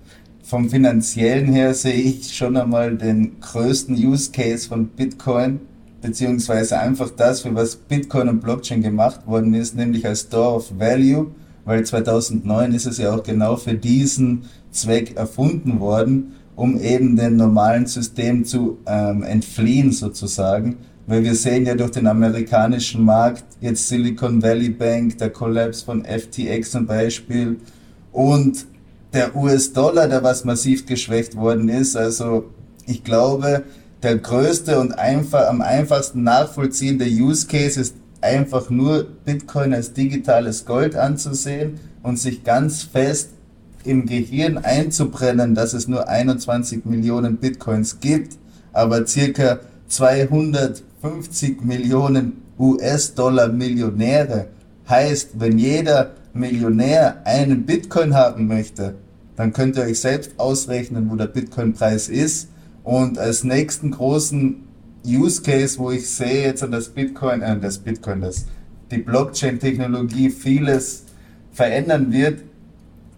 vom 0.42 0.70
finanziellen 0.70 1.52
her 1.52 1.74
sehe 1.74 1.92
ich 1.92 2.34
schon 2.34 2.56
einmal 2.56 2.96
den 2.96 3.38
größten 3.40 3.94
Use 3.94 4.30
Case 4.32 4.66
von 4.66 4.88
Bitcoin, 4.88 5.60
beziehungsweise 6.00 6.78
einfach 6.78 7.10
das, 7.10 7.42
für 7.42 7.54
was 7.54 7.76
Bitcoin 7.76 8.30
und 8.30 8.40
Blockchain 8.40 8.80
gemacht 8.80 9.26
worden 9.26 9.52
ist, 9.52 9.76
nämlich 9.76 10.06
als 10.06 10.22
Store 10.22 10.54
of 10.54 10.78
Value, 10.78 11.32
weil 11.66 11.84
2009 11.84 12.72
ist 12.72 12.86
es 12.86 12.96
ja 12.96 13.14
auch 13.14 13.22
genau 13.22 13.56
für 13.56 13.74
diesen 13.74 14.44
Zweck 14.70 15.16
erfunden 15.16 15.80
worden, 15.80 16.32
um 16.56 16.80
eben 16.80 17.16
dem 17.16 17.36
normalen 17.36 17.84
System 17.84 18.46
zu 18.46 18.78
ähm, 18.86 19.22
entfliehen 19.22 19.92
sozusagen 19.92 20.78
weil 21.08 21.24
wir 21.24 21.34
sehen 21.34 21.64
ja 21.64 21.74
durch 21.74 21.92
den 21.92 22.06
amerikanischen 22.06 23.02
Markt 23.02 23.44
jetzt 23.62 23.88
Silicon 23.88 24.42
Valley 24.42 24.68
Bank, 24.68 25.16
der 25.16 25.30
Kollaps 25.30 25.80
von 25.80 26.04
FTX 26.04 26.70
zum 26.70 26.86
Beispiel 26.86 27.56
und 28.12 28.66
der 29.14 29.34
US-Dollar, 29.34 30.06
der 30.06 30.22
was 30.22 30.44
massiv 30.44 30.84
geschwächt 30.84 31.34
worden 31.34 31.70
ist. 31.70 31.96
Also 31.96 32.50
ich 32.86 33.04
glaube, 33.04 33.64
der 34.02 34.18
größte 34.18 34.78
und 34.78 34.98
einfach, 34.98 35.48
am 35.48 35.62
einfachsten 35.62 36.24
nachvollziehende 36.24 37.06
Use 37.06 37.46
Case 37.46 37.80
ist 37.80 37.94
einfach 38.20 38.68
nur 38.68 39.06
Bitcoin 39.24 39.72
als 39.72 39.94
digitales 39.94 40.66
Gold 40.66 40.94
anzusehen 40.94 41.80
und 42.02 42.18
sich 42.18 42.44
ganz 42.44 42.82
fest 42.82 43.30
im 43.84 44.04
Gehirn 44.04 44.58
einzubrennen, 44.58 45.54
dass 45.54 45.72
es 45.72 45.88
nur 45.88 46.06
21 46.06 46.84
Millionen 46.84 47.38
Bitcoins 47.38 47.98
gibt, 48.00 48.36
aber 48.74 49.06
circa 49.06 49.60
200 49.88 50.82
50 51.00 51.64
Millionen 51.64 52.42
US-Dollar 52.58 53.48
Millionäre. 53.48 54.48
Heißt, 54.88 55.38
wenn 55.38 55.58
jeder 55.58 56.14
Millionär 56.32 57.22
einen 57.24 57.66
Bitcoin 57.66 58.14
haben 58.14 58.46
möchte, 58.48 58.94
dann 59.36 59.52
könnt 59.52 59.76
ihr 59.76 59.84
euch 59.84 60.00
selbst 60.00 60.32
ausrechnen, 60.38 61.08
wo 61.10 61.14
der 61.14 61.26
Bitcoin-Preis 61.26 62.08
ist. 62.08 62.48
Und 62.82 63.18
als 63.18 63.44
nächsten 63.44 63.92
großen 63.92 64.64
Use 65.06 65.42
Case, 65.42 65.78
wo 65.78 65.90
ich 65.90 66.08
sehe 66.08 66.42
jetzt 66.42 66.62
an 66.62 66.72
das 66.72 66.88
Bitcoin, 66.88 67.42
äh, 67.42 67.58
das 67.58 67.78
Bitcoin, 67.78 68.20
das 68.20 68.46
die 68.90 68.98
Blockchain-Technologie 68.98 70.30
vieles 70.30 71.04
verändern 71.52 72.10
wird, 72.12 72.42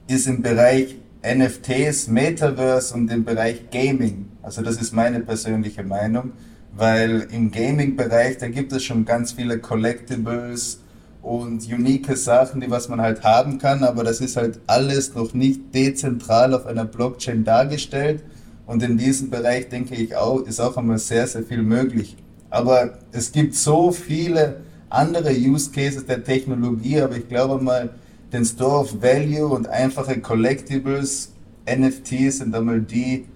ist 0.08 0.26
im 0.26 0.42
Bereich 0.42 0.96
NFTs, 1.22 2.08
Metaverse 2.08 2.94
und 2.94 3.10
im 3.10 3.24
Bereich 3.24 3.70
Gaming. 3.70 4.26
Also 4.42 4.62
das 4.62 4.80
ist 4.80 4.92
meine 4.92 5.20
persönliche 5.20 5.84
Meinung 5.84 6.32
weil 6.76 7.26
im 7.32 7.50
Gaming-Bereich, 7.50 8.38
da 8.38 8.48
gibt 8.48 8.72
es 8.72 8.84
schon 8.84 9.04
ganz 9.04 9.32
viele 9.32 9.58
Collectibles 9.58 10.80
und 11.22 11.66
unique 11.70 12.16
Sachen, 12.16 12.60
die 12.60 12.70
was 12.70 12.88
man 12.88 13.00
halt 13.00 13.22
haben 13.22 13.58
kann, 13.58 13.84
aber 13.84 14.04
das 14.04 14.20
ist 14.20 14.36
halt 14.36 14.60
alles 14.66 15.14
noch 15.14 15.34
nicht 15.34 15.74
dezentral 15.74 16.54
auf 16.54 16.66
einer 16.66 16.84
Blockchain 16.84 17.44
dargestellt 17.44 18.22
und 18.66 18.82
in 18.82 18.96
diesem 18.96 19.30
Bereich 19.30 19.68
denke 19.68 19.96
ich 19.96 20.16
auch, 20.16 20.40
ist 20.40 20.60
auch 20.60 20.76
einmal 20.76 20.98
sehr, 20.98 21.26
sehr 21.26 21.42
viel 21.42 21.62
möglich. 21.62 22.16
Aber 22.50 22.98
es 23.12 23.32
gibt 23.32 23.54
so 23.54 23.90
viele 23.90 24.60
andere 24.88 25.32
Use 25.32 25.70
Cases 25.70 26.04
der 26.06 26.24
Technologie, 26.24 27.00
aber 27.00 27.16
ich 27.16 27.28
glaube 27.28 27.62
mal, 27.62 27.90
den 28.32 28.44
Store 28.44 28.80
of 28.80 29.02
Value 29.02 29.48
und 29.48 29.68
einfache 29.68 30.20
Collectibles, 30.20 31.32
NFTs 31.68 32.38
sind 32.38 32.54
einmal 32.54 32.80
die, 32.80 33.26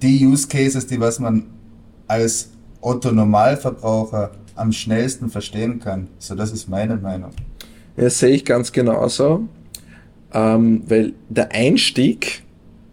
die 0.00 0.26
Use 0.26 0.46
Cases, 0.48 0.86
die 0.86 1.00
was 1.00 1.18
man 1.18 1.44
als 2.06 2.50
Otto 2.80 3.12
Normalverbraucher 3.12 4.32
am 4.54 4.72
schnellsten 4.72 5.28
verstehen 5.28 5.80
kann. 5.80 6.08
So, 6.18 6.34
das 6.34 6.52
ist 6.52 6.68
meine 6.68 6.96
Meinung. 6.96 7.30
Ja, 7.96 8.10
sehe 8.10 8.30
ich 8.30 8.44
ganz 8.44 8.72
genauso, 8.72 9.48
ähm, 10.32 10.82
weil 10.86 11.14
der 11.28 11.52
Einstieg 11.52 12.42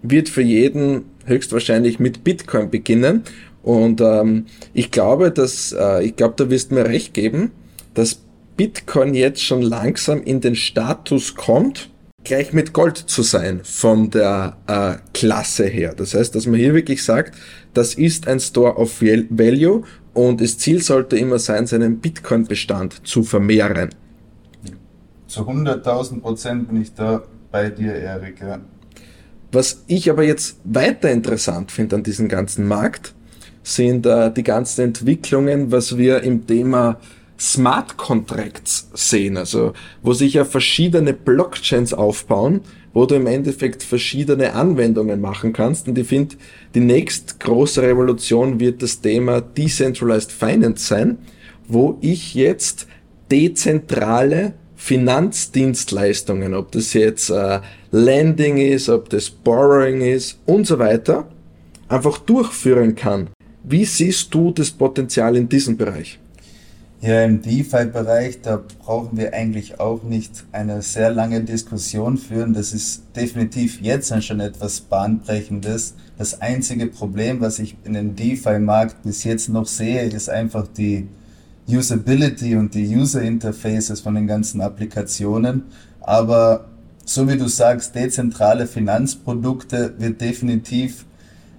wird 0.01 0.29
für 0.29 0.41
jeden 0.41 1.05
höchstwahrscheinlich 1.25 1.99
mit 1.99 2.23
Bitcoin 2.23 2.69
beginnen. 2.69 3.23
Und 3.63 4.01
ähm, 4.01 4.45
ich 4.73 4.91
glaube, 4.91 5.31
dass 5.31 5.73
äh, 5.77 6.03
ich 6.03 6.15
glaube, 6.15 6.35
da 6.37 6.49
wirst 6.49 6.71
du 6.71 6.75
mir 6.75 6.85
recht 6.85 7.13
geben, 7.13 7.51
dass 7.93 8.19
Bitcoin 8.57 9.13
jetzt 9.13 9.41
schon 9.41 9.61
langsam 9.61 10.21
in 10.21 10.41
den 10.41 10.55
Status 10.55 11.35
kommt, 11.35 11.89
gleich 12.23 12.53
mit 12.53 12.73
Gold 12.73 12.97
zu 12.97 13.21
sein 13.21 13.61
von 13.63 14.09
der 14.09 14.57
äh, 14.67 14.95
Klasse 15.13 15.65
her. 15.65 15.93
Das 15.95 16.13
heißt, 16.13 16.33
dass 16.35 16.45
man 16.45 16.59
hier 16.59 16.73
wirklich 16.73 17.03
sagt, 17.03 17.35
das 17.73 17.95
ist 17.95 18.27
ein 18.27 18.39
Store 18.39 18.75
of 18.77 19.01
Value 19.01 19.83
und 20.13 20.41
das 20.41 20.57
Ziel 20.57 20.81
sollte 20.81 21.17
immer 21.17 21.39
sein, 21.39 21.67
seinen 21.67 21.99
Bitcoin-Bestand 21.99 23.05
zu 23.05 23.23
vermehren. 23.23 23.89
Zu 25.27 25.41
100.000 25.41 26.21
Prozent 26.21 26.67
bin 26.67 26.81
ich 26.81 26.93
da 26.93 27.23
bei 27.51 27.69
dir, 27.69 27.93
Erik. 27.95 28.39
Ja. 28.41 28.59
Was 29.51 29.83
ich 29.87 30.09
aber 30.09 30.23
jetzt 30.23 30.57
weiter 30.63 31.11
interessant 31.11 31.71
finde 31.71 31.97
an 31.97 32.03
diesem 32.03 32.27
ganzen 32.27 32.67
Markt, 32.67 33.13
sind 33.63 34.05
äh, 34.05 34.31
die 34.31 34.43
ganzen 34.43 34.81
Entwicklungen, 34.81 35.71
was 35.71 35.97
wir 35.97 36.21
im 36.23 36.45
Thema 36.45 36.99
Smart 37.43 37.97
Contracts 37.97 38.89
sehen, 38.93 39.35
also 39.35 39.73
wo 40.01 40.13
sich 40.13 40.35
ja 40.35 40.45
verschiedene 40.45 41.11
Blockchains 41.11 41.93
aufbauen, 41.93 42.61
wo 42.93 43.05
du 43.05 43.15
im 43.15 43.27
Endeffekt 43.27 43.83
verschiedene 43.83 44.53
Anwendungen 44.53 45.19
machen 45.19 45.51
kannst. 45.51 45.89
Und 45.89 45.97
ich 45.97 46.07
finde, 46.07 46.35
die 46.73 46.79
nächst 46.79 47.41
große 47.41 47.81
Revolution 47.81 48.61
wird 48.61 48.81
das 48.81 49.01
Thema 49.01 49.41
Decentralized 49.41 50.31
Finance 50.31 50.85
sein, 50.85 51.17
wo 51.67 51.97
ich 51.99 52.33
jetzt 52.33 52.87
dezentrale 53.29 54.53
Finanzdienstleistungen, 54.77 56.53
ob 56.53 56.71
das 56.71 56.93
jetzt 56.93 57.29
äh, 57.29 57.59
Lending 57.91 58.57
ist, 58.57 58.87
ob 58.87 59.09
das 59.09 59.29
Borrowing 59.29 59.99
ist 59.99 60.39
und 60.45 60.65
so 60.65 60.79
weiter, 60.79 61.27
einfach 61.89 62.19
durchführen 62.19 62.95
kann. 62.95 63.31
Wie 63.63 63.83
siehst 63.83 64.33
du 64.33 64.51
das 64.51 64.71
Potenzial 64.71 65.35
in 65.35 65.49
diesem 65.49 65.75
Bereich? 65.75 66.19
Ja, 67.03 67.21
im 67.25 67.41
DeFi-Bereich, 67.41 68.43
da 68.43 68.63
brauchen 68.79 69.17
wir 69.17 69.33
eigentlich 69.33 69.81
auch 69.81 70.03
nicht 70.03 70.45
eine 70.53 70.81
sehr 70.81 71.11
lange 71.11 71.41
Diskussion 71.43 72.17
führen. 72.17 72.53
Das 72.53 72.71
ist 72.71 73.03
definitiv 73.13 73.81
jetzt 73.81 74.13
schon 74.23 74.39
etwas 74.39 74.79
Bahnbrechendes. 74.79 75.95
Das 76.17 76.39
einzige 76.39 76.87
Problem, 76.87 77.41
was 77.41 77.59
ich 77.59 77.75
in 77.83 77.91
dem 77.91 78.15
DeFi-Markt 78.15 79.03
bis 79.03 79.25
jetzt 79.25 79.49
noch 79.49 79.65
sehe, 79.65 80.03
ist 80.03 80.29
einfach 80.29 80.65
die 80.65 81.09
Usability 81.67 82.55
und 82.55 82.73
die 82.73 82.95
User 82.95 83.21
Interfaces 83.21 83.99
von 83.99 84.15
den 84.15 84.25
ganzen 84.25 84.61
Applikationen. 84.61 85.63
Aber 85.99 86.69
so 87.03 87.27
wie 87.27 87.37
du 87.37 87.49
sagst, 87.49 87.95
dezentrale 87.95 88.65
Finanzprodukte 88.65 89.95
wird 89.97 90.21
definitiv 90.21 91.05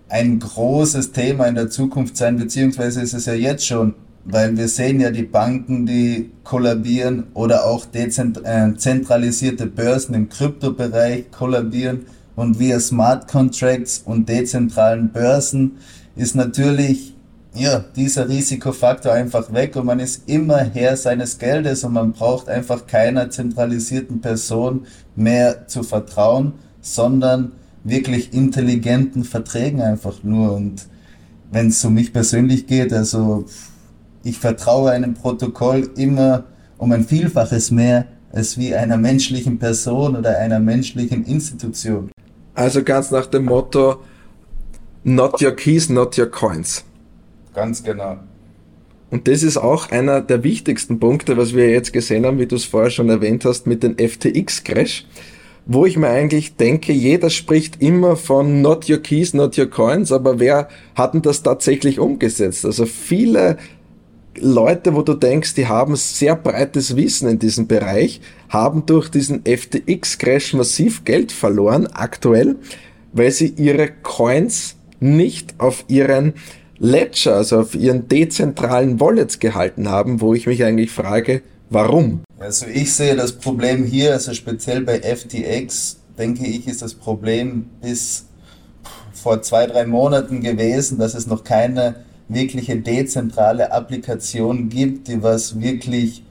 ein 0.09 0.39
großes 0.39 1.13
Thema 1.13 1.45
in 1.49 1.55
der 1.55 1.69
Zukunft 1.69 2.17
sein, 2.17 2.39
beziehungsweise 2.39 3.03
ist 3.03 3.13
es 3.13 3.27
ja 3.27 3.35
jetzt 3.35 3.67
schon 3.67 3.93
weil 4.25 4.57
wir 4.57 4.69
sehen 4.69 5.01
ja 5.01 5.11
die 5.11 5.23
Banken, 5.23 5.87
die 5.87 6.31
kollabieren 6.45 7.25
oder 7.35 7.67
auch 7.67 7.85
dezentralisierte 7.85 9.65
äh, 9.65 9.69
Börsen 9.69 10.15
im 10.15 10.29
Kryptobereich 10.29 11.31
kollabieren. 11.31 12.07
Und 12.37 12.59
via 12.59 12.81
Smart 12.81 13.29
Contracts 13.29 14.03
und 14.05 14.29
dezentralen 14.29 15.13
Börsen 15.13 15.79
ist 16.17 16.35
natürlich 16.35 17.15
ja, 17.55 17.85
dieser 17.95 18.29
Risikofaktor 18.29 19.13
einfach 19.13 19.53
weg 19.53 19.77
und 19.77 19.87
man 19.87 20.01
ist 20.01 20.29
immer 20.29 20.59
Herr 20.59 20.97
seines 20.97 21.39
Geldes 21.39 21.85
und 21.85 21.93
man 21.93 22.13
braucht 22.13 22.49
einfach 22.49 22.87
keiner 22.87 23.31
zentralisierten 23.31 24.21
Person 24.21 24.87
mehr 25.15 25.69
zu 25.69 25.85
vertrauen, 25.85 26.55
sondern 26.81 27.53
wirklich 27.85 28.33
intelligenten 28.33 29.23
Verträgen 29.23 29.81
einfach 29.83 30.25
nur. 30.25 30.55
Und 30.55 30.87
wenn 31.53 31.69
es 31.69 31.85
um 31.85 31.95
mich 31.95 32.13
persönlich 32.13 32.67
geht, 32.67 32.93
also 32.93 33.45
ich 34.25 34.39
vertraue 34.39 34.91
einem 34.91 35.15
Protokoll 35.15 35.91
immer 35.97 36.45
um 36.79 36.91
ein 36.93 37.05
Vielfaches 37.05 37.71
mehr 37.71 38.07
als 38.33 38.59
wie 38.59 38.75
einer 38.75 38.97
menschlichen 38.97 39.59
Person 39.59 40.17
oder 40.17 40.39
einer 40.39 40.59
menschlichen 40.59 41.25
Institution. 41.25 42.11
Also 42.55 42.83
ganz 42.83 43.11
nach 43.11 43.27
dem 43.27 43.45
Motto, 43.45 44.01
not 45.05 45.41
your 45.41 45.53
keys, 45.53 45.89
not 45.89 46.19
your 46.19 46.27
coins. 46.27 46.85
Ganz 47.55 47.83
genau. 47.83 48.19
Und 49.11 49.29
das 49.29 49.45
ist 49.45 49.57
auch 49.57 49.93
einer 49.93 50.21
der 50.21 50.43
wichtigsten 50.43 50.99
Punkte, 50.99 51.37
was 51.37 51.55
wir 51.55 51.71
jetzt 51.71 51.93
gesehen 51.93 52.27
haben, 52.27 52.39
wie 52.39 52.47
du 52.47 52.57
es 52.57 52.65
vorher 52.65 52.91
schon 52.91 53.11
erwähnt 53.11 53.45
hast, 53.45 53.67
mit 53.67 53.85
dem 53.85 53.97
FTX-Crash, 53.97 55.07
wo 55.67 55.87
ich 55.87 55.97
mir 55.97 56.09
eigentlich 56.09 56.57
denke, 56.57 56.93
jeder 56.93 57.31
spricht 57.31 57.81
immer 57.81 58.17
von 58.17 58.61
not 58.61 58.91
your 58.91 58.99
keys, 58.99 59.33
not 59.33 59.57
your 59.57 59.67
coins, 59.67 60.11
aber 60.11 60.41
wer 60.41 60.69
hat 60.97 61.15
denn 61.15 61.23
das 61.23 61.45
tatsächlich 61.45 62.01
umgesetzt? 62.01 62.65
Also 62.65 62.87
viele 62.87 63.59
Leute, 64.41 64.95
wo 64.95 65.03
du 65.03 65.15
denkst, 65.15 65.55
die 65.55 65.67
haben 65.67 65.97
sehr 65.97 66.37
breites 66.37 66.97
Wissen 66.97 67.29
in 67.29 67.39
diesem 67.39 67.67
Bereich, 67.67 68.21
haben 68.49 68.87
durch 68.87 69.09
diesen 69.09 69.43
FTX-Crash 69.45 70.55
massiv 70.55 71.05
Geld 71.05 71.33
verloren 71.33 71.87
aktuell, 71.87 72.57
weil 73.13 73.31
sie 73.31 73.49
ihre 73.57 73.89
Coins 73.89 74.77
nicht 75.01 75.55
auf 75.59 75.85
ihren 75.89 76.35
Ledger, 76.79 77.37
also 77.37 77.61
auf 77.61 77.75
ihren 77.75 78.09
dezentralen 78.09 79.01
Wallets 79.01 79.39
gehalten 79.39 79.89
haben, 79.89 80.21
wo 80.21 80.35
ich 80.35 80.47
mich 80.47 80.65
eigentlich 80.65 80.91
frage, 80.91 81.43
warum? 81.71 82.23
Also 82.39 82.67
ich 82.67 82.93
sehe 82.93 83.17
das 83.17 83.33
Problem 83.33 83.85
hier, 83.85 84.13
also 84.13 84.35
speziell 84.35 84.83
bei 84.83 85.01
FTX, 85.01 86.01
denke 86.19 86.47
ich, 86.47 86.67
ist 86.67 86.83
das 86.83 86.95
Problem 86.95 87.67
bis 87.81 88.27
vor 89.13 89.41
zwei, 89.43 89.67
drei 89.67 89.87
Monaten 89.87 90.41
gewesen, 90.41 90.99
dass 90.99 91.15
es 91.15 91.27
noch 91.27 91.45
keine 91.45 92.05
wirkliche 92.29 92.77
dezentrale 92.77 93.73
Applikation 93.73 94.69
gibt, 94.69 95.09
die 95.09 95.23
was 95.23 95.61
wirklich 95.61 96.23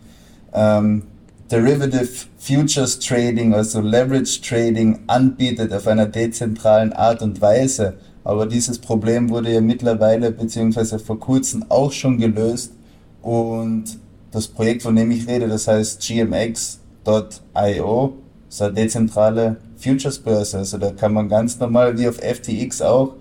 ähm, 0.53 1.03
Derivative 1.51 2.07
Futures 2.39 2.99
Trading, 2.99 3.53
also 3.53 3.81
Leverage 3.81 4.41
Trading 4.41 4.99
anbietet 5.07 5.71
auf 5.71 5.87
einer 5.87 6.07
dezentralen 6.07 6.93
Art 6.93 7.21
und 7.21 7.41
Weise. 7.41 7.93
Aber 8.23 8.47
dieses 8.47 8.79
Problem 8.79 9.29
wurde 9.29 9.53
ja 9.53 9.61
mittlerweile 9.61 10.31
beziehungsweise 10.31 10.97
vor 10.97 11.19
kurzem 11.19 11.65
auch 11.69 11.91
schon 11.91 12.17
gelöst 12.17 12.73
und 13.21 13.85
das 14.31 14.47
Projekt, 14.47 14.81
von 14.81 14.95
dem 14.95 15.11
ich 15.11 15.27
rede, 15.27 15.47
das 15.47 15.67
heißt 15.67 16.01
gmx.io, 16.07 18.13
ist 18.49 18.61
eine 18.61 18.73
dezentrale 18.73 19.57
Futures 19.77 20.17
Börse. 20.17 20.57
Also 20.57 20.77
da 20.77 20.91
kann 20.91 21.13
man 21.13 21.29
ganz 21.29 21.59
normal 21.59 21.97
wie 21.99 22.07
auf 22.07 22.17
FTX 22.17 22.81
auch 22.81 23.13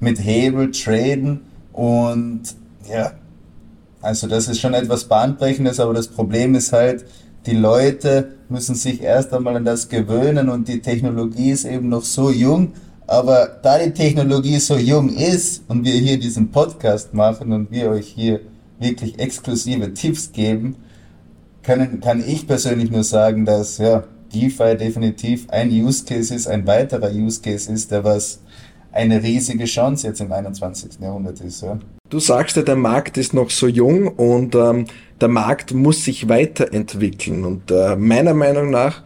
mit 0.00 0.18
Hebel 0.18 0.72
traden 0.72 1.40
und 1.76 2.42
ja, 2.90 3.12
also 4.00 4.26
das 4.26 4.48
ist 4.48 4.60
schon 4.60 4.72
etwas 4.72 5.04
bahnbrechendes, 5.04 5.78
aber 5.78 5.92
das 5.92 6.08
Problem 6.08 6.54
ist 6.54 6.72
halt, 6.72 7.04
die 7.44 7.54
Leute 7.54 8.32
müssen 8.48 8.74
sich 8.74 9.02
erst 9.02 9.32
einmal 9.34 9.56
an 9.56 9.66
das 9.66 9.90
gewöhnen 9.90 10.48
und 10.48 10.68
die 10.68 10.80
Technologie 10.80 11.50
ist 11.50 11.66
eben 11.66 11.90
noch 11.90 12.02
so 12.02 12.30
jung. 12.30 12.72
Aber 13.06 13.58
da 13.62 13.78
die 13.78 13.92
Technologie 13.92 14.58
so 14.58 14.76
jung 14.76 15.10
ist 15.10 15.64
und 15.68 15.84
wir 15.84 15.92
hier 15.92 16.18
diesen 16.18 16.50
Podcast 16.50 17.12
machen 17.12 17.52
und 17.52 17.70
wir 17.70 17.90
euch 17.90 18.08
hier 18.08 18.40
wirklich 18.80 19.18
exklusive 19.18 19.92
Tipps 19.92 20.32
geben, 20.32 20.76
können, 21.62 22.00
kann 22.00 22.24
ich 22.26 22.46
persönlich 22.46 22.90
nur 22.90 23.04
sagen, 23.04 23.44
dass 23.44 23.76
ja, 23.76 24.04
DeFi 24.32 24.76
definitiv 24.78 25.50
ein 25.50 25.70
Use 25.70 26.04
Case 26.06 26.34
ist, 26.34 26.46
ein 26.48 26.66
weiterer 26.66 27.10
Use 27.12 27.42
Case 27.42 27.70
ist, 27.70 27.90
der 27.90 28.02
was 28.02 28.40
eine 28.96 29.22
riesige 29.22 29.64
Chance 29.64 30.08
jetzt 30.08 30.20
im 30.20 30.32
21. 30.32 31.00
Jahrhundert 31.00 31.40
ist. 31.40 31.62
Ja. 31.62 31.78
Du 32.08 32.18
sagst 32.18 32.56
ja, 32.56 32.62
der 32.62 32.76
Markt 32.76 33.18
ist 33.18 33.34
noch 33.34 33.50
so 33.50 33.66
jung 33.66 34.08
und 34.08 34.54
ähm, 34.54 34.86
der 35.20 35.28
Markt 35.28 35.74
muss 35.74 36.04
sich 36.04 36.28
weiterentwickeln. 36.28 37.44
Und 37.44 37.70
äh, 37.70 37.96
meiner 37.96 38.34
Meinung 38.34 38.70
nach, 38.70 39.02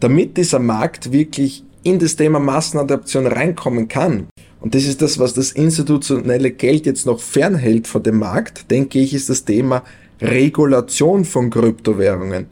damit 0.00 0.36
dieser 0.36 0.58
Markt 0.58 1.12
wirklich 1.12 1.64
in 1.82 1.98
das 1.98 2.16
Thema 2.16 2.38
Massenadaption 2.38 3.26
reinkommen 3.26 3.88
kann, 3.88 4.28
und 4.60 4.74
das 4.74 4.84
ist 4.84 5.00
das, 5.00 5.18
was 5.18 5.32
das 5.32 5.52
institutionelle 5.52 6.50
Geld 6.50 6.84
jetzt 6.84 7.06
noch 7.06 7.18
fernhält 7.18 7.86
von 7.86 8.02
dem 8.02 8.18
Markt, 8.18 8.70
denke 8.70 8.98
ich, 8.98 9.14
ist 9.14 9.30
das 9.30 9.44
Thema 9.44 9.82
Regulation 10.20 11.24
von 11.24 11.48
Kryptowährungen. 11.48 12.46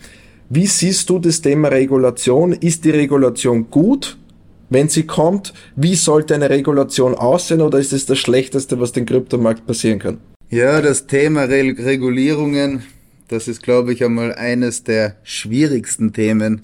Wie 0.48 0.66
siehst 0.66 1.10
du 1.10 1.18
das 1.18 1.42
Thema 1.42 1.68
Regulation? 1.68 2.52
Ist 2.52 2.86
die 2.86 2.90
Regulation 2.90 3.70
gut? 3.70 4.16
Wenn 4.70 4.88
sie 4.88 5.04
kommt, 5.04 5.54
wie 5.76 5.94
sollte 5.94 6.34
eine 6.34 6.50
Regulation 6.50 7.14
aussehen 7.14 7.60
oder 7.60 7.78
ist 7.78 7.92
es 7.92 8.06
das 8.06 8.18
Schlechteste, 8.18 8.80
was 8.80 8.92
den 8.92 9.06
Kryptomarkt 9.06 9.66
passieren 9.66 9.98
kann? 9.98 10.18
Ja, 10.50 10.80
das 10.80 11.06
Thema 11.06 11.44
Re 11.44 11.74
Regulierungen, 11.78 12.82
das 13.28 13.48
ist, 13.48 13.62
glaube 13.62 13.92
ich, 13.92 14.04
einmal 14.04 14.34
eines 14.34 14.84
der 14.84 15.16
schwierigsten 15.22 16.12
Themen 16.12 16.62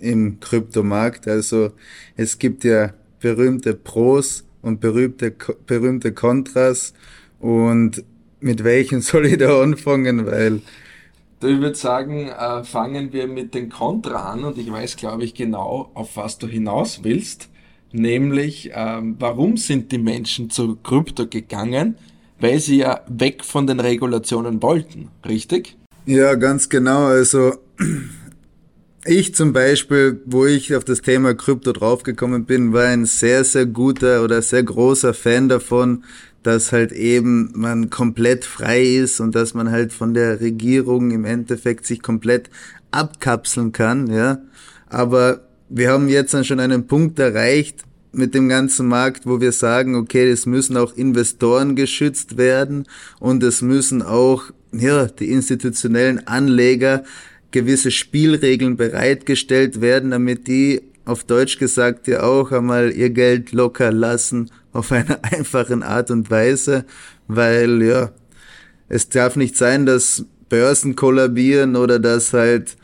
im 0.00 0.40
Kryptomarkt. 0.40 1.28
Also 1.28 1.72
es 2.16 2.38
gibt 2.38 2.64
ja 2.64 2.94
berühmte 3.20 3.74
Pros 3.74 4.44
und 4.62 4.80
berühmte, 4.80 5.34
berühmte 5.66 6.12
Kontras 6.12 6.94
und 7.40 8.04
mit 8.40 8.64
welchen 8.64 9.00
soll 9.02 9.26
ich 9.26 9.38
da 9.38 9.62
anfangen, 9.62 10.26
weil 10.26 10.60
ich 11.46 11.60
würde 11.60 11.76
sagen, 11.76 12.28
äh, 12.28 12.64
fangen 12.64 13.12
wir 13.12 13.28
mit 13.28 13.54
den 13.54 13.68
Kontra 13.68 14.32
an 14.32 14.44
und 14.44 14.58
ich 14.58 14.70
weiß, 14.70 14.96
glaube 14.96 15.24
ich, 15.24 15.34
genau, 15.34 15.90
auf 15.94 16.16
was 16.16 16.38
du 16.38 16.46
hinaus 16.46 17.00
willst. 17.04 17.48
Nämlich, 17.92 18.70
ähm, 18.74 19.16
warum 19.18 19.56
sind 19.56 19.92
die 19.92 19.98
Menschen 19.98 20.50
zu 20.50 20.76
Krypto 20.76 21.26
gegangen? 21.26 21.96
Weil 22.40 22.60
sie 22.60 22.78
ja 22.78 23.00
weg 23.08 23.44
von 23.44 23.66
den 23.66 23.80
Regulationen 23.80 24.62
wollten, 24.62 25.08
richtig? 25.26 25.76
Ja, 26.06 26.34
ganz 26.34 26.68
genau. 26.68 27.06
Also 27.06 27.54
ich 29.04 29.34
zum 29.34 29.52
Beispiel, 29.52 30.20
wo 30.26 30.46
ich 30.46 30.74
auf 30.74 30.84
das 30.84 31.02
Thema 31.02 31.34
Krypto 31.34 31.72
draufgekommen 31.72 32.44
bin, 32.44 32.72
war 32.72 32.84
ein 32.84 33.06
sehr, 33.06 33.44
sehr 33.44 33.66
guter 33.66 34.22
oder 34.22 34.42
sehr 34.42 34.62
großer 34.62 35.14
Fan 35.14 35.48
davon, 35.48 36.04
dass 36.42 36.72
halt 36.72 36.92
eben 36.92 37.50
man 37.54 37.90
komplett 37.90 38.44
frei 38.44 38.82
ist 38.82 39.20
und 39.20 39.34
dass 39.34 39.54
man 39.54 39.70
halt 39.70 39.92
von 39.92 40.14
der 40.14 40.40
Regierung 40.40 41.10
im 41.10 41.24
Endeffekt 41.24 41.86
sich 41.86 42.02
komplett 42.02 42.50
abkapseln 42.90 43.72
kann, 43.72 44.08
ja. 44.08 44.38
Aber 44.88 45.40
wir 45.68 45.90
haben 45.90 46.08
jetzt 46.08 46.32
dann 46.32 46.44
schon 46.44 46.60
einen 46.60 46.86
Punkt 46.86 47.18
erreicht 47.18 47.84
mit 48.12 48.34
dem 48.34 48.48
ganzen 48.48 48.86
Markt, 48.86 49.26
wo 49.26 49.40
wir 49.40 49.52
sagen, 49.52 49.94
okay, 49.94 50.30
es 50.30 50.46
müssen 50.46 50.76
auch 50.76 50.96
Investoren 50.96 51.76
geschützt 51.76 52.36
werden 52.36 52.84
und 53.20 53.42
es 53.42 53.60
müssen 53.60 54.02
auch, 54.02 54.44
ja, 54.72 55.06
die 55.06 55.30
institutionellen 55.30 56.26
Anleger 56.26 57.04
gewisse 57.50 57.90
Spielregeln 57.90 58.76
bereitgestellt 58.76 59.80
werden, 59.80 60.10
damit 60.10 60.46
die 60.46 60.82
auf 61.08 61.24
Deutsch 61.24 61.58
gesagt 61.58 62.06
ja 62.06 62.22
auch 62.22 62.52
einmal 62.52 62.92
ihr 62.92 63.08
Geld 63.08 63.52
locker 63.52 63.90
lassen 63.90 64.50
auf 64.74 64.92
eine 64.92 65.24
einfache 65.32 65.74
Art 65.82 66.10
und 66.10 66.30
Weise, 66.30 66.84
weil 67.28 67.82
ja, 67.82 68.10
es 68.90 69.08
darf 69.08 69.34
nicht 69.34 69.56
sein, 69.56 69.86
dass 69.86 70.26
Börsen 70.50 70.96
kollabieren 70.96 71.76
oder 71.76 71.98
dass 71.98 72.34
halt 72.34 72.76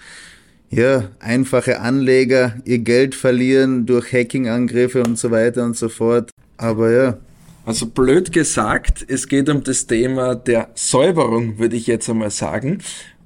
ja, 0.70 1.10
einfache 1.20 1.80
Anleger 1.80 2.56
ihr 2.64 2.78
Geld 2.78 3.14
verlieren 3.14 3.84
durch 3.84 4.12
Hacking-Angriffe 4.12 5.02
und 5.02 5.18
so 5.18 5.30
weiter 5.30 5.62
und 5.62 5.76
so 5.76 5.90
fort. 5.90 6.30
Aber 6.56 6.90
ja. 6.90 7.18
Also 7.66 7.87
blöd 7.87 8.32
gesagt, 8.32 9.04
es 9.06 9.28
geht 9.28 9.50
um 9.50 9.62
das 9.62 9.87
Thema 9.87 10.34
der 10.34 10.70
Säuberung, 10.74 11.58
würde 11.58 11.76
ich 11.76 11.87
jetzt 11.87 12.08
einmal 12.08 12.30
sagen. 12.30 12.78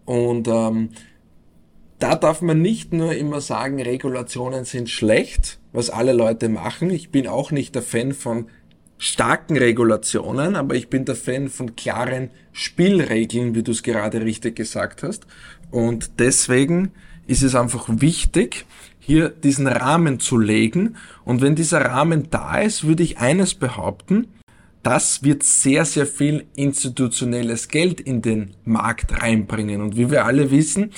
Und 0.04 0.48
ähm, 0.48 0.90
da 1.98 2.14
darf 2.14 2.42
man 2.42 2.62
nicht 2.62 2.92
nur 2.92 3.14
immer 3.14 3.40
sagen, 3.40 3.80
Regulationen 3.80 4.64
sind 4.64 4.88
schlecht, 4.88 5.58
was 5.72 5.90
alle 5.90 6.12
Leute 6.12 6.48
machen. 6.48 6.90
Ich 6.90 7.10
bin 7.10 7.26
auch 7.26 7.50
nicht 7.50 7.74
der 7.74 7.82
Fan 7.82 8.12
von 8.12 8.46
starken 8.98 9.56
Regulationen, 9.56 10.56
aber 10.56 10.74
ich 10.74 10.88
bin 10.88 11.04
der 11.04 11.14
Fan 11.14 11.48
von 11.48 11.76
klaren 11.76 12.30
Spielregeln, 12.52 13.54
wie 13.54 13.62
du 13.62 13.72
es 13.72 13.82
gerade 13.82 14.22
richtig 14.22 14.56
gesagt 14.56 15.02
hast. 15.02 15.26
Und 15.70 16.18
deswegen 16.18 16.92
ist 17.26 17.42
es 17.42 17.54
einfach 17.54 17.86
wichtig, 17.88 18.64
hier 18.98 19.28
diesen 19.28 19.66
Rahmen 19.66 20.20
zu 20.20 20.38
legen. 20.38 20.96
Und 21.24 21.40
wenn 21.40 21.54
dieser 21.54 21.80
Rahmen 21.80 22.30
da 22.30 22.60
ist, 22.60 22.86
würde 22.86 23.02
ich 23.02 23.18
eines 23.18 23.54
behaupten, 23.54 24.28
das 24.82 25.22
wird 25.22 25.42
sehr, 25.42 25.84
sehr 25.84 26.06
viel 26.06 26.46
institutionelles 26.54 27.68
Geld 27.68 28.00
in 28.00 28.22
den 28.22 28.54
Markt 28.64 29.22
reinbringen. 29.22 29.82
Und 29.82 29.96
wie 29.96 30.10
wir 30.10 30.24
alle 30.24 30.50
wissen, 30.50 30.92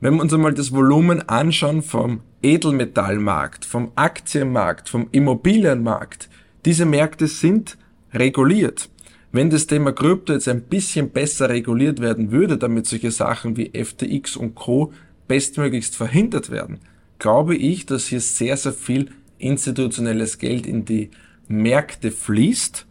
wenn 0.00 0.14
wir 0.14 0.22
uns 0.22 0.32
einmal 0.32 0.54
das 0.54 0.72
Volumen 0.72 1.28
anschauen 1.28 1.82
vom 1.82 2.20
Edelmetallmarkt, 2.42 3.64
vom 3.64 3.92
Aktienmarkt, 3.96 4.88
vom 4.88 5.08
Immobilienmarkt, 5.12 6.28
diese 6.64 6.86
Märkte 6.86 7.26
sind 7.26 7.76
reguliert. 8.12 8.88
Wenn 9.32 9.50
das 9.50 9.66
Thema 9.66 9.92
Krypto 9.92 10.32
jetzt 10.32 10.48
ein 10.48 10.62
bisschen 10.62 11.10
besser 11.10 11.48
reguliert 11.48 12.00
werden 12.00 12.32
würde, 12.32 12.58
damit 12.58 12.86
solche 12.86 13.10
Sachen 13.10 13.56
wie 13.56 13.70
FTX 13.72 14.36
und 14.36 14.54
Co. 14.54 14.92
bestmöglichst 15.28 15.94
verhindert 15.94 16.50
werden, 16.50 16.80
glaube 17.18 17.54
ich, 17.54 17.86
dass 17.86 18.06
hier 18.06 18.20
sehr, 18.20 18.56
sehr 18.56 18.72
viel 18.72 19.10
institutionelles 19.38 20.38
Geld 20.38 20.66
in 20.66 20.84
die 20.84 21.10
Märkte 21.46 22.10
fließt, 22.10 22.86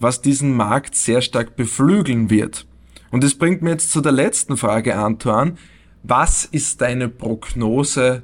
was 0.00 0.20
diesen 0.20 0.54
Markt 0.54 0.94
sehr 0.94 1.22
stark 1.22 1.56
beflügeln 1.56 2.30
wird. 2.30 2.66
Und 3.10 3.24
das 3.24 3.34
bringt 3.34 3.62
mir 3.62 3.70
jetzt 3.70 3.90
zu 3.90 4.00
der 4.00 4.12
letzten 4.12 4.56
Frage, 4.56 4.96
Antoine. 4.96 5.54
Was 6.02 6.44
ist 6.44 6.80
deine 6.80 7.08
Prognose 7.08 8.22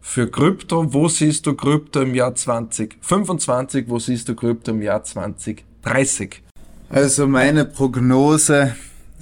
für 0.00 0.30
Krypto? 0.30 0.92
Wo 0.92 1.08
siehst 1.08 1.46
du 1.46 1.54
Krypto 1.54 2.02
im 2.02 2.14
Jahr 2.14 2.34
2025? 2.34 3.88
Wo 3.88 3.98
siehst 3.98 4.28
du 4.28 4.34
Krypto 4.34 4.72
im 4.72 4.82
Jahr 4.82 5.04
2030? 5.04 6.42
Also 6.90 7.26
meine 7.26 7.64
Prognose 7.64 8.74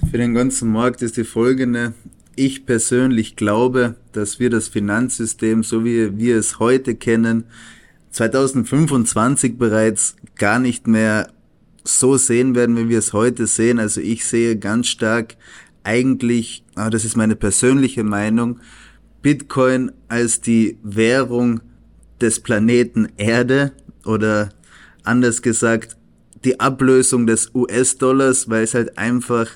für 0.09 0.17
den 0.17 0.33
ganzen 0.33 0.71
Markt 0.71 1.01
ist 1.01 1.17
die 1.17 1.23
folgende. 1.23 1.93
Ich 2.35 2.65
persönlich 2.65 3.35
glaube, 3.35 3.95
dass 4.11 4.39
wir 4.39 4.49
das 4.49 4.67
Finanzsystem, 4.67 5.63
so 5.63 5.85
wie 5.85 6.17
wir 6.17 6.37
es 6.37 6.59
heute 6.59 6.95
kennen, 6.95 7.45
2025 8.11 9.57
bereits 9.57 10.15
gar 10.35 10.59
nicht 10.59 10.87
mehr 10.87 11.31
so 11.83 12.17
sehen 12.17 12.55
werden, 12.55 12.75
wie 12.75 12.89
wir 12.89 12.99
es 12.99 13.13
heute 13.13 13.45
sehen. 13.45 13.79
Also 13.79 14.01
ich 14.01 14.25
sehe 14.25 14.57
ganz 14.57 14.87
stark 14.87 15.35
eigentlich, 15.83 16.62
aber 16.75 16.89
das 16.89 17.05
ist 17.05 17.17
meine 17.17 17.35
persönliche 17.35 18.03
Meinung, 18.03 18.59
Bitcoin 19.21 19.91
als 20.07 20.41
die 20.41 20.77
Währung 20.83 21.61
des 22.19 22.39
Planeten 22.39 23.07
Erde 23.17 23.71
oder 24.05 24.49
anders 25.03 25.41
gesagt 25.41 25.97
die 26.43 26.59
Ablösung 26.59 27.25
des 27.25 27.51
US-Dollars, 27.55 28.49
weil 28.49 28.63
es 28.63 28.73
halt 28.73 28.97
einfach 28.97 29.47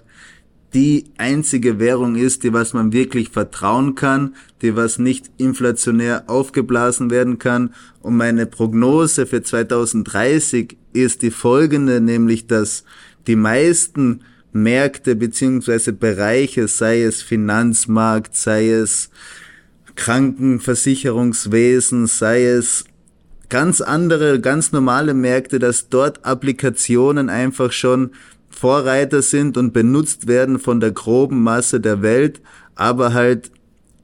die 0.73 1.06
einzige 1.17 1.80
Währung 1.80 2.15
ist, 2.15 2.43
die 2.43 2.53
was 2.53 2.73
man 2.73 2.91
wirklich 2.91 3.30
vertrauen 3.30 3.95
kann, 3.95 4.36
die 4.62 4.75
was 4.75 4.99
nicht 4.99 5.30
inflationär 5.38 6.25
aufgeblasen 6.27 7.10
werden 7.10 7.39
kann. 7.39 7.73
Und 8.01 8.17
meine 8.17 8.45
Prognose 8.45 9.25
für 9.25 9.41
2030 9.41 10.77
ist 10.93 11.21
die 11.21 11.32
folgende, 11.32 12.01
nämlich 12.01 12.47
dass 12.47 12.84
die 13.27 13.36
meisten 13.36 14.21
Märkte 14.58 15.15
beziehungsweise 15.15 15.93
Bereiche, 15.93 16.67
sei 16.67 17.04
es 17.04 17.22
Finanzmarkt, 17.22 18.36
sei 18.36 18.72
es 18.72 19.12
Krankenversicherungswesen, 19.96 22.08
sei 22.08 22.46
es 22.46 22.86
ganz 23.50 23.82
andere, 23.82 24.41
ganz 24.41 24.72
normale 24.72 25.13
Märkte, 25.13 25.60
dass 25.60 25.89
dort 25.89 26.26
Applikationen 26.26 27.30
einfach 27.30 27.72
schon 27.72 28.12
Vorreiter 28.50 29.22
sind 29.22 29.58
und 29.58 29.74
benutzt 29.74 30.28
werden 30.28 30.58
von 30.60 30.80
der 30.80 30.91
groben 30.91 31.43
Masse 31.43 31.80
der 31.80 32.02
Welt, 32.02 32.41
aber 32.76 33.13
halt 33.13 33.52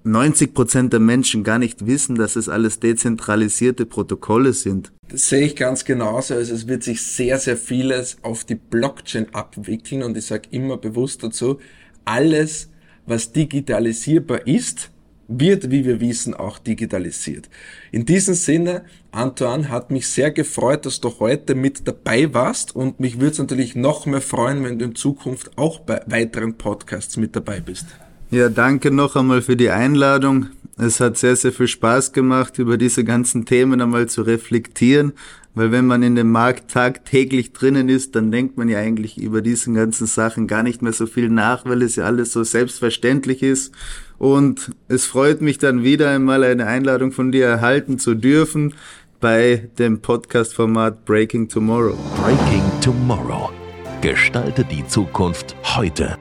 90 0.05 0.53
Prozent 0.53 0.91
der 0.91 0.99
Menschen 0.99 1.43
gar 1.43 1.59
nicht 1.59 1.85
wissen, 1.85 2.15
dass 2.15 2.35
es 2.35 2.49
alles 2.49 2.79
dezentralisierte 2.79 3.85
Protokolle 3.85 4.53
sind. 4.53 4.91
Das 5.09 5.29
sehe 5.29 5.45
ich 5.45 5.55
ganz 5.55 5.85
genauso. 5.85 6.33
Also 6.33 6.53
es 6.53 6.67
wird 6.67 6.83
sich 6.83 7.01
sehr, 7.01 7.39
sehr 7.39 7.55
vieles 7.55 8.17
auf 8.21 8.43
die 8.43 8.55
Blockchain 8.55 9.33
abwickeln 9.33 10.03
und 10.03 10.17
ich 10.17 10.25
sage 10.25 10.49
immer 10.51 10.77
bewusst 10.77 11.23
dazu, 11.23 11.59
alles, 12.03 12.69
was 13.05 13.31
digitalisierbar 13.31 14.45
ist, 14.45 14.89
wird, 15.27 15.71
wie 15.71 15.85
wir 15.85 16.01
wissen, 16.01 16.33
auch 16.33 16.59
digitalisiert. 16.59 17.49
In 17.91 18.05
diesem 18.05 18.33
Sinne, 18.33 18.83
Antoine, 19.11 19.69
hat 19.69 19.89
mich 19.89 20.07
sehr 20.07 20.31
gefreut, 20.31 20.85
dass 20.85 20.99
du 20.99 21.17
heute 21.19 21.55
mit 21.55 21.87
dabei 21.87 22.33
warst 22.33 22.75
und 22.75 22.99
mich 22.99 23.19
würde 23.19 23.31
es 23.31 23.39
natürlich 23.39 23.75
noch 23.75 24.05
mehr 24.05 24.21
freuen, 24.21 24.63
wenn 24.65 24.79
du 24.79 24.85
in 24.85 24.95
Zukunft 24.95 25.57
auch 25.57 25.79
bei 25.79 26.01
weiteren 26.07 26.57
Podcasts 26.57 27.15
mit 27.15 27.35
dabei 27.35 27.61
bist. 27.61 27.85
Ja, 28.33 28.49
danke 28.49 28.89
noch 28.89 29.15
einmal 29.15 29.43
für 29.43 29.55
die 29.55 29.69
Einladung. 29.69 30.47
Es 30.75 30.99
hat 30.99 31.19
sehr, 31.19 31.35
sehr 31.35 31.51
viel 31.51 31.67
Spaß 31.67 32.13
gemacht, 32.13 32.57
über 32.57 32.79
diese 32.79 33.03
ganzen 33.03 33.45
Themen 33.45 33.79
einmal 33.79 34.09
zu 34.09 34.23
reflektieren, 34.23 35.13
weil 35.53 35.71
wenn 35.71 35.85
man 35.85 36.01
in 36.01 36.15
dem 36.15 36.31
Markt 36.31 36.71
tagtäglich 36.71 37.53
drinnen 37.53 37.89
ist, 37.89 38.15
dann 38.15 38.31
denkt 38.31 38.57
man 38.57 38.69
ja 38.69 38.79
eigentlich 38.79 39.21
über 39.21 39.43
diesen 39.43 39.75
ganzen 39.75 40.07
Sachen 40.07 40.47
gar 40.47 40.63
nicht 40.63 40.81
mehr 40.81 40.93
so 40.93 41.05
viel 41.05 41.29
nach, 41.29 41.65
weil 41.65 41.83
es 41.83 41.95
ja 41.95 42.05
alles 42.05 42.31
so 42.33 42.43
selbstverständlich 42.43 43.43
ist. 43.43 43.71
Und 44.17 44.71
es 44.87 45.05
freut 45.05 45.41
mich 45.41 45.59
dann 45.59 45.83
wieder 45.83 46.09
einmal 46.09 46.43
eine 46.43 46.65
Einladung 46.65 47.11
von 47.11 47.31
dir 47.31 47.45
erhalten 47.45 47.99
zu 47.99 48.15
dürfen 48.15 48.73
bei 49.19 49.69
dem 49.77 50.01
Podcast-Format 50.01 51.05
Breaking 51.05 51.49
Tomorrow. 51.49 51.99
Breaking 52.19 52.63
Tomorrow. 52.81 53.51
Gestalte 54.01 54.65
die 54.65 54.87
Zukunft 54.87 55.55
heute. 55.75 56.17